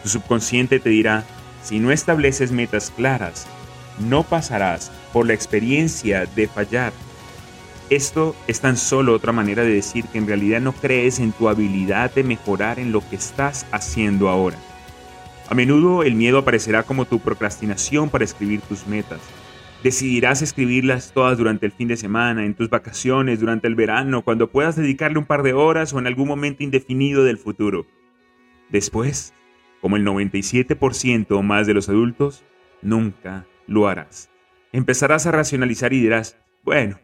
Tu 0.07 0.11
subconsciente 0.11 0.79
te 0.79 0.89
dirá, 0.89 1.25
si 1.65 1.81
no 1.81 1.91
estableces 1.91 2.53
metas 2.53 2.93
claras, 2.95 3.45
no 3.99 4.23
pasarás 4.23 4.93
por 5.13 5.27
la 5.27 5.35
experiencia 5.35 6.27
de 6.27 6.47
fallar. 6.47 6.93
Esto 7.91 8.37
es 8.47 8.61
tan 8.61 8.77
solo 8.77 9.15
otra 9.15 9.33
manera 9.33 9.65
de 9.65 9.75
decir 9.75 10.05
que 10.05 10.19
en 10.19 10.29
realidad 10.29 10.61
no 10.61 10.73
crees 10.73 11.19
en 11.19 11.33
tu 11.33 11.49
habilidad 11.49 12.15
de 12.15 12.23
mejorar 12.23 12.79
en 12.79 12.93
lo 12.93 13.01
que 13.01 13.17
estás 13.17 13.67
haciendo 13.73 14.29
ahora. 14.29 14.57
A 15.49 15.57
menudo 15.57 16.05
el 16.05 16.15
miedo 16.15 16.39
aparecerá 16.39 16.85
como 16.85 17.07
tu 17.07 17.19
procrastinación 17.19 18.09
para 18.09 18.23
escribir 18.23 18.61
tus 18.61 18.87
metas. 18.87 19.23
Decidirás 19.83 20.41
escribirlas 20.41 21.11
todas 21.13 21.37
durante 21.37 21.67
el 21.67 21.73
fin 21.73 21.89
de 21.89 21.97
semana, 21.97 22.45
en 22.45 22.55
tus 22.55 22.71
vacaciones, 22.71 23.41
durante 23.41 23.67
el 23.67 23.75
verano, 23.75 24.23
cuando 24.23 24.53
puedas 24.53 24.77
dedicarle 24.77 25.19
un 25.19 25.27
par 25.27 25.43
de 25.43 25.53
horas 25.53 25.93
o 25.93 25.99
en 25.99 26.07
algún 26.07 26.29
momento 26.29 26.63
indefinido 26.63 27.25
del 27.25 27.39
futuro. 27.39 27.87
Después, 28.71 29.33
como 29.87 29.95
el 29.95 30.05
97% 30.05 31.31
o 31.31 31.45
más 31.45 31.69
de 31.69 31.73
los 31.73 31.89
adultos, 31.89 32.45
nunca 32.83 33.47
lo 33.69 33.87
harás. 33.87 34.31
Empezarás 34.73 35.29
a 35.29 35.31
racionalizar 35.31 35.93
y 35.93 36.01
dirás, 36.01 36.37
bueno, 36.65 36.99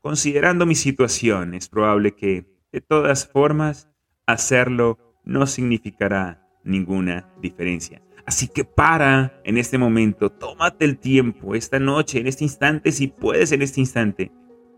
considerando 0.00 0.64
mi 0.64 0.74
situación, 0.74 1.52
es 1.52 1.68
probable 1.68 2.12
que, 2.12 2.46
de 2.72 2.80
todas 2.80 3.26
formas, 3.26 3.90
hacerlo 4.24 4.96
no 5.26 5.46
significará 5.46 6.48
ninguna 6.64 7.28
diferencia. 7.42 8.00
Así 8.24 8.48
que 8.48 8.64
para 8.64 9.38
en 9.44 9.58
este 9.58 9.76
momento, 9.76 10.30
tómate 10.30 10.86
el 10.86 10.96
tiempo, 10.96 11.54
esta 11.54 11.78
noche, 11.78 12.18
en 12.18 12.28
este 12.28 12.44
instante, 12.44 12.92
si 12.92 13.08
puedes 13.08 13.52
en 13.52 13.60
este 13.60 13.80
instante, 13.80 14.32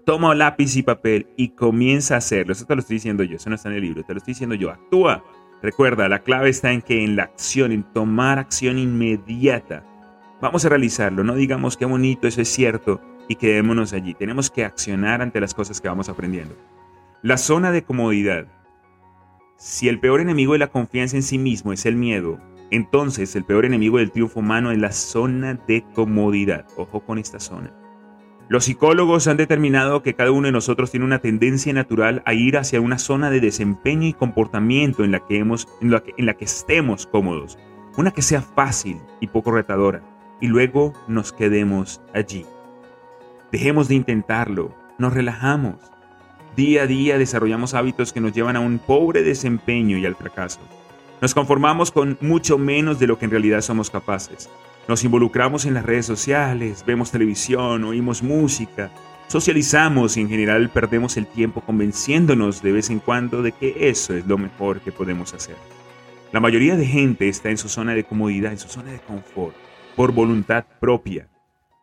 toma 0.05 0.35
lápiz 0.35 0.75
y 0.75 0.83
papel 0.83 1.29
y 1.37 1.51
comienza 1.51 2.17
a 2.17 2.19
hacerlo. 2.19 2.53
Eso 2.53 2.67
te 2.67 2.75
lo 2.75 2.81
estoy 2.81 2.95
diciendo 2.97 3.23
yo, 3.23 3.37
eso 3.37 3.49
no 3.49 3.55
está 3.55 3.69
en 3.69 3.77
el 3.77 3.83
libro, 3.83 4.03
te 4.03 4.13
lo 4.13 4.19
estoy 4.19 4.33
diciendo 4.33 4.57
yo. 4.57 4.73
Actúa, 4.73 5.23
Recuerda, 5.65 6.11
la 6.11 6.19
clave 6.19 6.51
está 6.51 6.73
en 6.73 6.83
que 6.83 7.03
en 7.03 7.17
la 7.17 7.23
acción, 7.23 7.73
en 7.73 7.85
tomar 7.85 8.39
acción 8.39 8.77
inmediata. 8.77 9.83
Vamos 10.39 10.67
a 10.67 10.69
realizarlo, 10.69 11.25
no 11.25 11.35
digamos 11.37 11.79
qué 11.79 11.87
bonito, 11.87 12.29
eso 12.29 12.43
es 12.43 12.51
cierto, 12.51 13.01
y 13.31 13.37
quedémonos 13.37 13.95
allí. 13.95 14.13
Tenemos 14.13 14.51
que 14.51 14.63
accionar 14.63 15.23
ante 15.23 15.41
las 15.41 15.55
cosas 15.55 15.81
que 15.81 15.89
vamos 15.89 16.11
aprendiendo. 16.11 16.55
La 17.23 17.39
zona 17.39 17.73
de 17.73 17.83
comodidad. 17.83 18.47
Si 19.57 19.89
el 19.89 20.01
peor 20.01 20.21
enemigo 20.21 20.53
de 20.53 20.59
la 20.59 20.67
confianza 20.67 21.17
en 21.17 21.23
sí 21.23 21.39
mismo 21.39 21.73
es 21.73 21.87
el 21.87 21.97
miedo, 21.97 22.39
entonces 22.71 23.35
el 23.35 23.45
peor 23.45 23.65
enemigo 23.65 23.97
del 23.97 24.11
triunfo 24.11 24.41
humano 24.41 24.71
es 24.71 24.77
la 24.77 24.93
zona 24.93 25.55
de 25.67 25.83
comodidad. 25.95 26.67
Ojo 26.77 27.01
con 27.01 27.17
esta 27.17 27.41
zona. 27.41 27.73
Los 28.47 28.65
psicólogos 28.65 29.27
han 29.27 29.39
determinado 29.39 30.03
que 30.03 30.15
cada 30.15 30.31
uno 30.31 30.47
de 30.47 30.53
nosotros 30.53 30.91
tiene 30.91 31.07
una 31.07 31.21
tendencia 31.21 31.73
natural 31.73 32.23
a 32.27 32.35
ir 32.35 32.59
hacia 32.59 32.81
una 32.81 32.99
zona 32.99 33.31
de 33.31 33.41
desempeño 33.41 34.07
y 34.07 34.13
comportamiento 34.13 35.03
en 35.03 35.13
la 35.13 35.21
que, 35.21 35.39
hemos, 35.39 35.67
en 35.81 35.91
la 35.91 36.35
que, 36.35 36.45
estemos 36.45 37.07
cómodos, 37.07 37.59
una 37.97 38.11
que 38.11 38.21
sea 38.21 38.43
fácil 38.43 39.01
y 39.21 39.29
poco 39.29 39.51
retadora, 39.51 40.03
y 40.43 40.49
luego 40.49 40.93
nos 41.09 41.33
quedemos 41.33 42.03
allí. 42.13 42.45
Dejemos 43.51 43.89
de 43.89 43.95
intentarlo, 43.95 44.75
nos 44.99 45.15
relajamos. 45.15 45.77
Día 46.55 46.83
a 46.83 46.87
día 46.87 47.17
desarrollamos 47.17 47.73
hábitos 47.73 48.13
que 48.13 48.21
nos 48.21 48.35
llevan 48.35 48.57
a 48.57 48.61
un 48.61 48.79
pobre 48.79 49.23
desempeño 49.23 49.97
y 49.97 50.05
al 50.05 50.17
fracaso. 50.17 50.61
Nos 51.23 51.33
conformamos 51.33 51.91
con 51.91 52.19
mucho 52.21 52.59
menos 52.59 52.99
de 52.99 53.07
lo 53.07 53.19
que 53.19 53.25
en 53.25 53.31
realidad 53.31 53.63
somos 53.63 53.89
capaces. 53.89 54.51
Nos 54.87 55.03
involucramos 55.03 55.65
en 55.65 55.73
las 55.73 55.87
redes 55.87 56.05
sociales, 56.05 56.85
vemos 56.87 57.11
televisión, 57.11 57.85
oímos 57.85 58.23
música, 58.23 58.91
socializamos 59.29 60.19
y 60.19 60.21
en 60.21 60.29
general 60.29 60.69
perdemos 60.69 61.17
el 61.17 61.27
tiempo 61.27 61.63
convenciéndonos 61.63 62.63
de 62.63 62.73
vez 62.73 62.91
en 62.91 62.99
cuando 62.99 63.41
de 63.41 63.53
que 63.53 63.89
eso 63.89 64.15
es 64.15 64.27
lo 64.27 64.37
mejor 64.37 64.81
que 64.81 64.93
podemos 64.93 65.33
hacer. 65.33 65.57
La 66.33 66.41
mayoría 66.41 66.77
de 66.77 66.85
gente 66.85 67.29
está 67.31 67.49
en 67.49 67.57
su 67.57 67.71
zona 67.71 67.95
de 67.95 68.05
comodidad, 68.05 68.53
en 68.53 68.59
su 68.59 68.69
zona 68.69 68.93
de 68.93 69.01
confort, 69.01 69.57
por 69.97 70.13
voluntad 70.13 70.67
propia. 70.81 71.31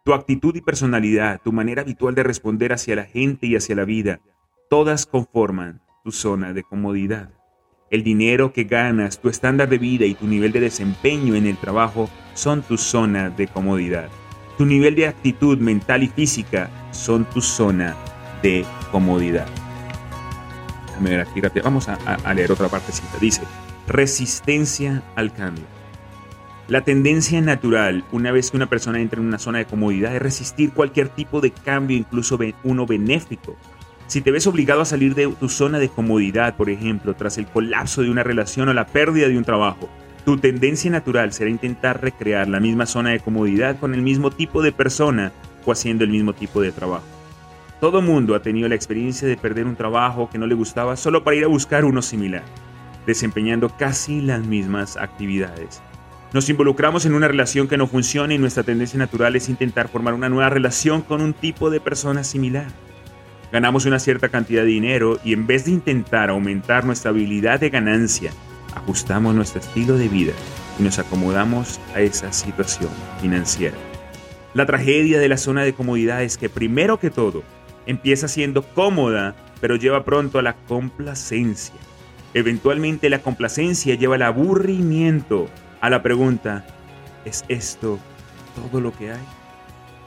Tu 0.06 0.14
actitud 0.14 0.56
y 0.56 0.62
personalidad, 0.62 1.42
tu 1.44 1.52
manera 1.52 1.82
habitual 1.82 2.14
de 2.14 2.24
responder 2.24 2.72
hacia 2.72 2.96
la 2.96 3.06
gente 3.06 3.48
y 3.48 3.56
hacia 3.56 3.76
la 3.76 3.86
vida, 3.86 4.20
todas 4.70 5.08
conforman 5.08 5.82
tu 6.04 6.12
zona 6.12 6.54
de 6.54 6.62
comodidad. 6.62 7.41
El 7.92 8.06
dinero 8.06 8.54
que 8.54 8.64
ganas, 8.64 9.20
tu 9.20 9.28
estándar 9.28 9.68
de 9.68 9.78
vida 9.78 10.06
y 10.06 10.14
tu 10.14 10.26
nivel 10.26 10.54
de 10.54 10.62
desempeño 10.62 11.36
en 11.36 11.46
el 11.46 11.58
trabajo 11.58 12.10
son 12.36 12.62
tu 12.62 12.78
zona 12.78 13.30
de 13.30 13.48
comodidad. 13.48 14.08
Tu 14.58 14.66
nivel 14.66 14.96
de 14.96 15.08
actitud 15.08 15.58
mental 15.58 16.02
y 16.04 16.08
física 16.08 16.70
son 16.92 17.26
tu 17.26 17.42
zona 17.42 17.98
de 18.42 18.66
comodidad. 18.94 19.46
Déjame 20.88 21.10
ver 21.10 21.20
aquí 21.20 21.42
rápido. 21.42 21.66
Vamos 21.66 21.90
a, 21.90 21.96
a 21.96 22.34
leer 22.34 22.54
otra 22.54 22.70
partecita. 22.70 23.18
Dice, 23.20 23.42
resistencia 23.88 25.04
al 25.18 25.34
cambio. 25.34 25.66
La 26.70 26.86
tendencia 26.86 27.42
natural, 27.42 28.06
una 28.14 28.32
vez 28.32 28.52
que 28.52 28.56
una 28.56 28.70
persona 28.70 29.02
entra 29.02 29.20
en 29.20 29.28
una 29.28 29.38
zona 29.38 29.58
de 29.58 29.66
comodidad, 29.66 30.16
es 30.16 30.22
resistir 30.22 30.72
cualquier 30.72 31.10
tipo 31.10 31.42
de 31.42 31.52
cambio, 31.52 31.98
incluso 31.98 32.40
uno 32.64 32.86
benéfico. 32.86 33.58
Si 34.12 34.20
te 34.20 34.32
ves 34.32 34.46
obligado 34.46 34.82
a 34.82 34.86
salir 34.86 35.16
de 35.16 35.26
tu 35.40 35.48
zona 35.48 35.80
de 35.80 35.88
comodidad, 35.88 36.58
por 36.58 36.70
ejemplo, 36.70 37.14
tras 37.14 37.38
el 37.38 37.46
colapso 37.46 38.02
de 38.02 38.10
una 38.10 38.24
relación 38.24 38.68
o 38.68 38.74
la 38.74 38.86
pérdida 38.86 39.30
de 39.30 39.38
un 39.38 39.46
trabajo, 39.46 39.90
tu 40.26 40.38
tendencia 40.38 40.92
natural 40.92 41.32
será 41.32 41.50
intentar 41.50 42.02
recrear 42.02 42.50
la 42.50 42.60
misma 42.60 42.86
zona 42.86 43.12
de 43.12 43.22
comodidad 43.22 43.80
con 43.80 43.94
el 43.94 44.02
mismo 44.02 44.30
tipo 44.30 44.62
de 44.62 44.74
persona 44.74 45.32
o 45.64 45.72
haciendo 45.72 46.04
el 46.04 46.10
mismo 46.10 46.34
tipo 46.34 46.60
de 46.60 46.74
trabajo. 46.74 47.06
Todo 47.80 48.02
mundo 48.02 48.36
ha 48.36 48.42
tenido 48.42 48.68
la 48.68 48.76
experiencia 48.76 49.26
de 49.30 49.38
perder 49.38 49.66
un 49.66 49.78
trabajo 49.78 50.30
que 50.30 50.38
no 50.38 50.46
le 50.46 50.56
gustaba 50.56 50.98
solo 50.98 51.24
para 51.24 51.38
ir 51.38 51.46
a 51.46 51.48
buscar 51.48 51.86
uno 51.86 52.02
similar, 52.02 52.44
desempeñando 53.08 53.70
casi 53.70 54.20
las 54.20 54.46
mismas 54.46 54.98
actividades. 54.98 55.82
Nos 56.34 56.50
involucramos 56.50 57.06
en 57.06 57.14
una 57.14 57.30
relación 57.30 57.70
que 57.70 57.78
no 57.78 57.88
funciona 57.88 58.34
y 58.34 58.38
nuestra 58.38 58.64
tendencia 58.64 59.00
natural 59.00 59.38
es 59.38 59.48
intentar 59.48 59.88
formar 59.88 60.14
una 60.16 60.28
nueva 60.28 60.50
relación 60.50 61.02
con 61.02 61.22
un 61.22 61.32
tipo 61.32 61.70
de 61.70 61.80
persona 61.80 62.26
similar 62.26 62.68
ganamos 63.52 63.86
una 63.86 64.00
cierta 64.00 64.30
cantidad 64.30 64.62
de 64.62 64.70
dinero 64.70 65.20
y 65.24 65.34
en 65.34 65.48
vez 65.48 65.66
de 65.66 65.72
intentar 65.72 66.30
aumentar 66.30 66.86
nuestra 66.86 67.12
habilidad 67.12 67.60
de 67.60 67.70
ganancia, 67.70 68.32
ajustamos 68.76 69.36
nuestro 69.36 69.62
estilo 69.62 69.98
de 69.98 70.08
vida 70.08 70.34
y 70.80 70.84
nos 70.84 71.00
acomodamos 71.00 71.80
a 71.96 72.02
esa 72.02 72.32
situación 72.32 72.90
financiera. 73.22 73.78
La 74.54 74.66
tragedia 74.66 75.20
de 75.20 75.30
la 75.30 75.38
zona 75.38 75.64
de 75.64 75.74
comodidad 75.74 76.24
es 76.24 76.38
que 76.38 76.50
primero 76.50 77.00
que 77.00 77.10
todo, 77.10 77.44
empieza 77.86 78.28
siendo 78.28 78.64
cómoda 78.64 79.36
pero 79.62 79.76
lleva 79.76 80.04
pronto 80.04 80.40
a 80.40 80.42
la 80.42 80.56
complacencia. 80.68 81.76
Eventualmente 82.34 83.10
la 83.10 83.20
complacencia 83.20 83.96
lleva 83.96 84.16
al 84.16 84.24
aburrimiento, 84.24 85.48
a 85.80 85.90
la 85.90 86.02
pregunta, 86.02 86.66
¿es 87.24 87.46
esto 87.48 88.00
todo 88.56 88.82
lo 88.82 88.92
que 88.92 89.12
hay? 89.12 89.24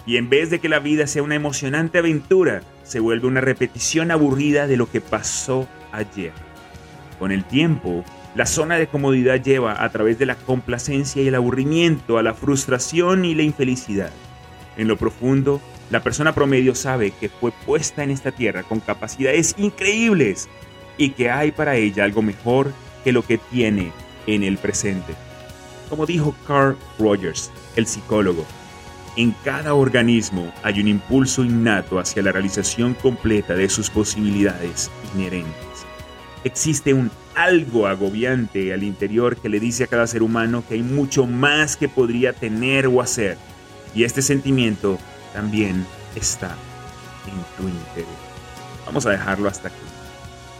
Y 0.06 0.16
en 0.16 0.28
vez 0.28 0.50
de 0.50 0.58
que 0.58 0.68
la 0.68 0.80
vida 0.80 1.06
sea 1.06 1.22
una 1.22 1.36
emocionante 1.36 1.98
aventura, 1.98 2.62
se 2.84 3.00
vuelve 3.00 3.26
una 3.26 3.40
repetición 3.40 4.10
aburrida 4.10 4.66
de 4.68 4.76
lo 4.76 4.88
que 4.88 5.00
pasó 5.00 5.66
ayer. 5.90 6.32
Con 7.18 7.32
el 7.32 7.44
tiempo, 7.44 8.04
la 8.34 8.46
zona 8.46 8.76
de 8.76 8.86
comodidad 8.86 9.42
lleva 9.42 9.82
a 9.82 9.88
través 9.90 10.18
de 10.18 10.26
la 10.26 10.36
complacencia 10.36 11.22
y 11.22 11.28
el 11.28 11.34
aburrimiento 11.34 12.18
a 12.18 12.22
la 12.22 12.34
frustración 12.34 13.24
y 13.24 13.34
la 13.34 13.42
infelicidad. 13.42 14.10
En 14.76 14.88
lo 14.88 14.96
profundo, 14.96 15.60
la 15.90 16.02
persona 16.02 16.34
promedio 16.34 16.74
sabe 16.74 17.12
que 17.12 17.28
fue 17.28 17.52
puesta 17.64 18.02
en 18.02 18.10
esta 18.10 18.32
tierra 18.32 18.62
con 18.62 18.80
capacidades 18.80 19.54
increíbles 19.58 20.48
y 20.96 21.10
que 21.10 21.30
hay 21.30 21.52
para 21.52 21.76
ella 21.76 22.04
algo 22.04 22.22
mejor 22.22 22.72
que 23.04 23.12
lo 23.12 23.22
que 23.22 23.38
tiene 23.38 23.92
en 24.26 24.42
el 24.42 24.58
presente. 24.58 25.14
Como 25.88 26.06
dijo 26.06 26.34
Carl 26.46 26.76
Rogers, 26.98 27.52
el 27.76 27.86
psicólogo, 27.86 28.44
en 29.16 29.32
cada 29.44 29.74
organismo 29.74 30.52
hay 30.62 30.80
un 30.80 30.88
impulso 30.88 31.44
innato 31.44 31.98
hacia 31.98 32.22
la 32.22 32.32
realización 32.32 32.94
completa 32.94 33.54
de 33.54 33.68
sus 33.68 33.90
posibilidades 33.90 34.90
inherentes. 35.14 35.54
Existe 36.42 36.92
un 36.92 37.10
algo 37.34 37.86
agobiante 37.86 38.72
al 38.72 38.82
interior 38.82 39.36
que 39.36 39.48
le 39.48 39.60
dice 39.60 39.84
a 39.84 39.86
cada 39.86 40.06
ser 40.06 40.22
humano 40.22 40.64
que 40.68 40.74
hay 40.74 40.82
mucho 40.82 41.26
más 41.26 41.76
que 41.76 41.88
podría 41.88 42.32
tener 42.32 42.86
o 42.86 43.00
hacer. 43.00 43.38
Y 43.94 44.04
este 44.04 44.22
sentimiento 44.22 44.98
también 45.32 45.86
está 46.14 46.56
en 47.26 47.56
tu 47.56 47.68
interior. 47.68 48.16
Vamos 48.86 49.06
a 49.06 49.10
dejarlo 49.10 49.48
hasta 49.48 49.68
aquí. 49.68 49.76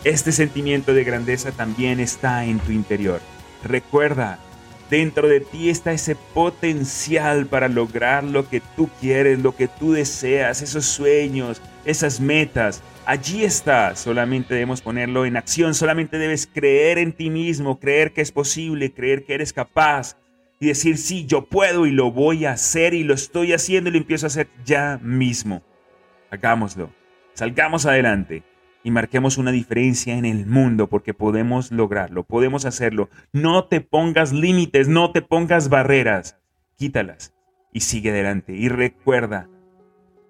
Este 0.05 0.33
sentimiento 0.33 0.95
de 0.95 1.05
grandeza 1.05 1.53
también 1.53 2.01
está 2.01 2.45
en 2.45 2.59
tu 2.61 2.73
interior. 2.73 3.21
Recuerda, 3.63 4.39
Dentro 4.95 5.27
de 5.27 5.41
ti 5.41 5.71
está 5.71 5.93
ese 5.93 6.15
potencial 6.15 7.47
para 7.47 7.67
lograr 7.67 8.23
lo 8.23 8.49
que 8.49 8.63
tú 8.77 8.89
quieres, 9.01 9.41
lo 9.41 9.57
que 9.57 9.67
tú 9.67 9.91
deseas, 9.91 10.63
esos 10.63 10.85
sueños, 10.85 11.61
esas 11.85 12.21
metas. 12.21 12.81
Allí 13.05 13.43
está, 13.43 13.97
solamente 13.97 14.55
debemos 14.55 14.83
ponerlo 14.83 15.27
en 15.27 15.37
acción, 15.37 15.75
solamente 15.75 16.17
debes 16.17 16.47
creer 16.47 16.99
en 16.99 17.13
ti 17.13 17.29
mismo, 17.29 17.81
creer 17.81 18.13
que 18.13 18.21
es 18.21 18.31
posible, 18.31 18.93
creer 18.93 19.25
que 19.25 19.35
eres 19.35 19.53
capaz 19.53 20.17
y 20.61 20.69
decir, 20.69 20.97
sí, 20.97 21.27
yo 21.27 21.47
puedo 21.47 21.87
y 21.87 21.91
lo 21.91 22.13
voy 22.13 22.45
a 22.45 22.53
hacer 22.53 22.95
y 22.95 23.03
lo 23.03 23.15
estoy 23.15 23.53
haciendo 23.53 23.91
y 23.91 23.95
lo 23.95 23.99
empiezo 23.99 24.27
a 24.27 24.29
hacer 24.29 24.47
ya 24.65 25.01
mismo. 25.03 25.65
Hagámoslo, 26.31 26.95
salgamos 27.33 27.85
adelante 27.85 28.45
y 28.85 28.91
marquemos 28.91 29.39
una 29.39 29.51
diferencia 29.51 30.15
en 30.15 30.27
el 30.27 30.47
mundo 30.47 30.89
porque 30.89 31.15
podemos 31.15 31.73
lograrlo, 31.73 32.23
podemos 32.23 32.67
hacerlo. 32.67 33.09
No 33.33 33.65
te 33.65 33.81
pongas 33.81 34.33
límites, 34.33 34.89
no 34.89 35.11
te 35.11 35.23
pongas 35.23 35.71
barreras, 35.71 36.37
quítalas 36.77 37.35
y 37.73 37.81
sigue 37.81 38.11
adelante. 38.11 38.53
Y 38.53 38.69
recuerda, 38.69 39.49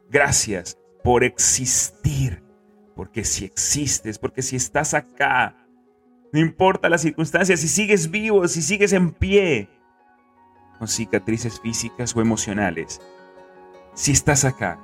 gracias 0.09 0.79
por 1.03 1.25
existir, 1.25 2.45
porque 2.95 3.25
si 3.25 3.45
existes, 3.45 4.21
porque 4.21 4.41
si 4.41 4.55
estás 4.55 4.95
acá, 4.95 5.57
no 6.33 6.39
importa 6.39 6.89
las 6.89 7.03
circunstancias, 7.03 7.59
si 7.59 7.67
sigues 7.67 8.13
vivo, 8.13 8.47
si 8.47 8.63
sigues 8.63 8.93
en 8.93 9.11
pie, 9.11 9.69
con 10.79 10.87
cicatrices 10.87 11.61
físicas 11.61 12.15
o 12.15 12.21
emocionales, 12.21 13.01
si 13.95 14.13
estás 14.13 14.45
acá, 14.45 14.79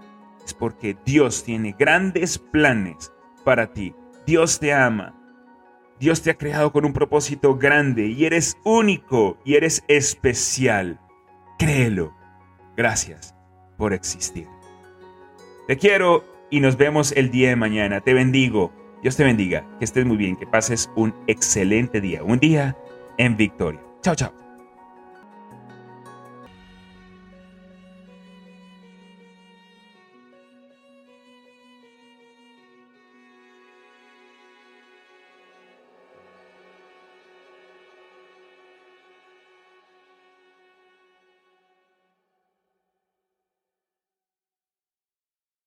es 0.44 0.54
porque 0.54 0.96
Dios 1.04 1.44
tiene 1.44 1.76
grandes 1.78 2.36
planes 2.36 3.12
para 3.44 3.72
ti. 3.72 3.94
Dios 4.26 4.58
te 4.58 4.72
ama. 4.72 5.14
Dios 5.98 6.22
te 6.22 6.30
ha 6.30 6.38
creado 6.38 6.72
con 6.72 6.84
un 6.84 6.92
propósito 6.92 7.56
grande 7.56 8.06
y 8.06 8.24
eres 8.24 8.56
único 8.64 9.38
y 9.44 9.54
eres 9.54 9.84
especial. 9.88 10.98
Créelo. 11.58 12.14
Gracias 12.76 13.34
por 13.76 13.92
existir. 13.92 14.46
Te 15.66 15.76
quiero 15.76 16.24
y 16.50 16.60
nos 16.60 16.76
vemos 16.76 17.12
el 17.12 17.30
día 17.30 17.50
de 17.50 17.56
mañana. 17.56 18.00
Te 18.00 18.14
bendigo. 18.14 18.72
Dios 19.02 19.16
te 19.16 19.24
bendiga. 19.24 19.66
Que 19.78 19.84
estés 19.84 20.06
muy 20.06 20.16
bien. 20.16 20.36
Que 20.36 20.46
pases 20.46 20.90
un 20.96 21.14
excelente 21.26 22.00
día. 22.00 22.22
Un 22.22 22.38
día 22.38 22.76
en 23.18 23.36
victoria. 23.36 23.80
Chao, 24.02 24.14
chao. 24.14 24.49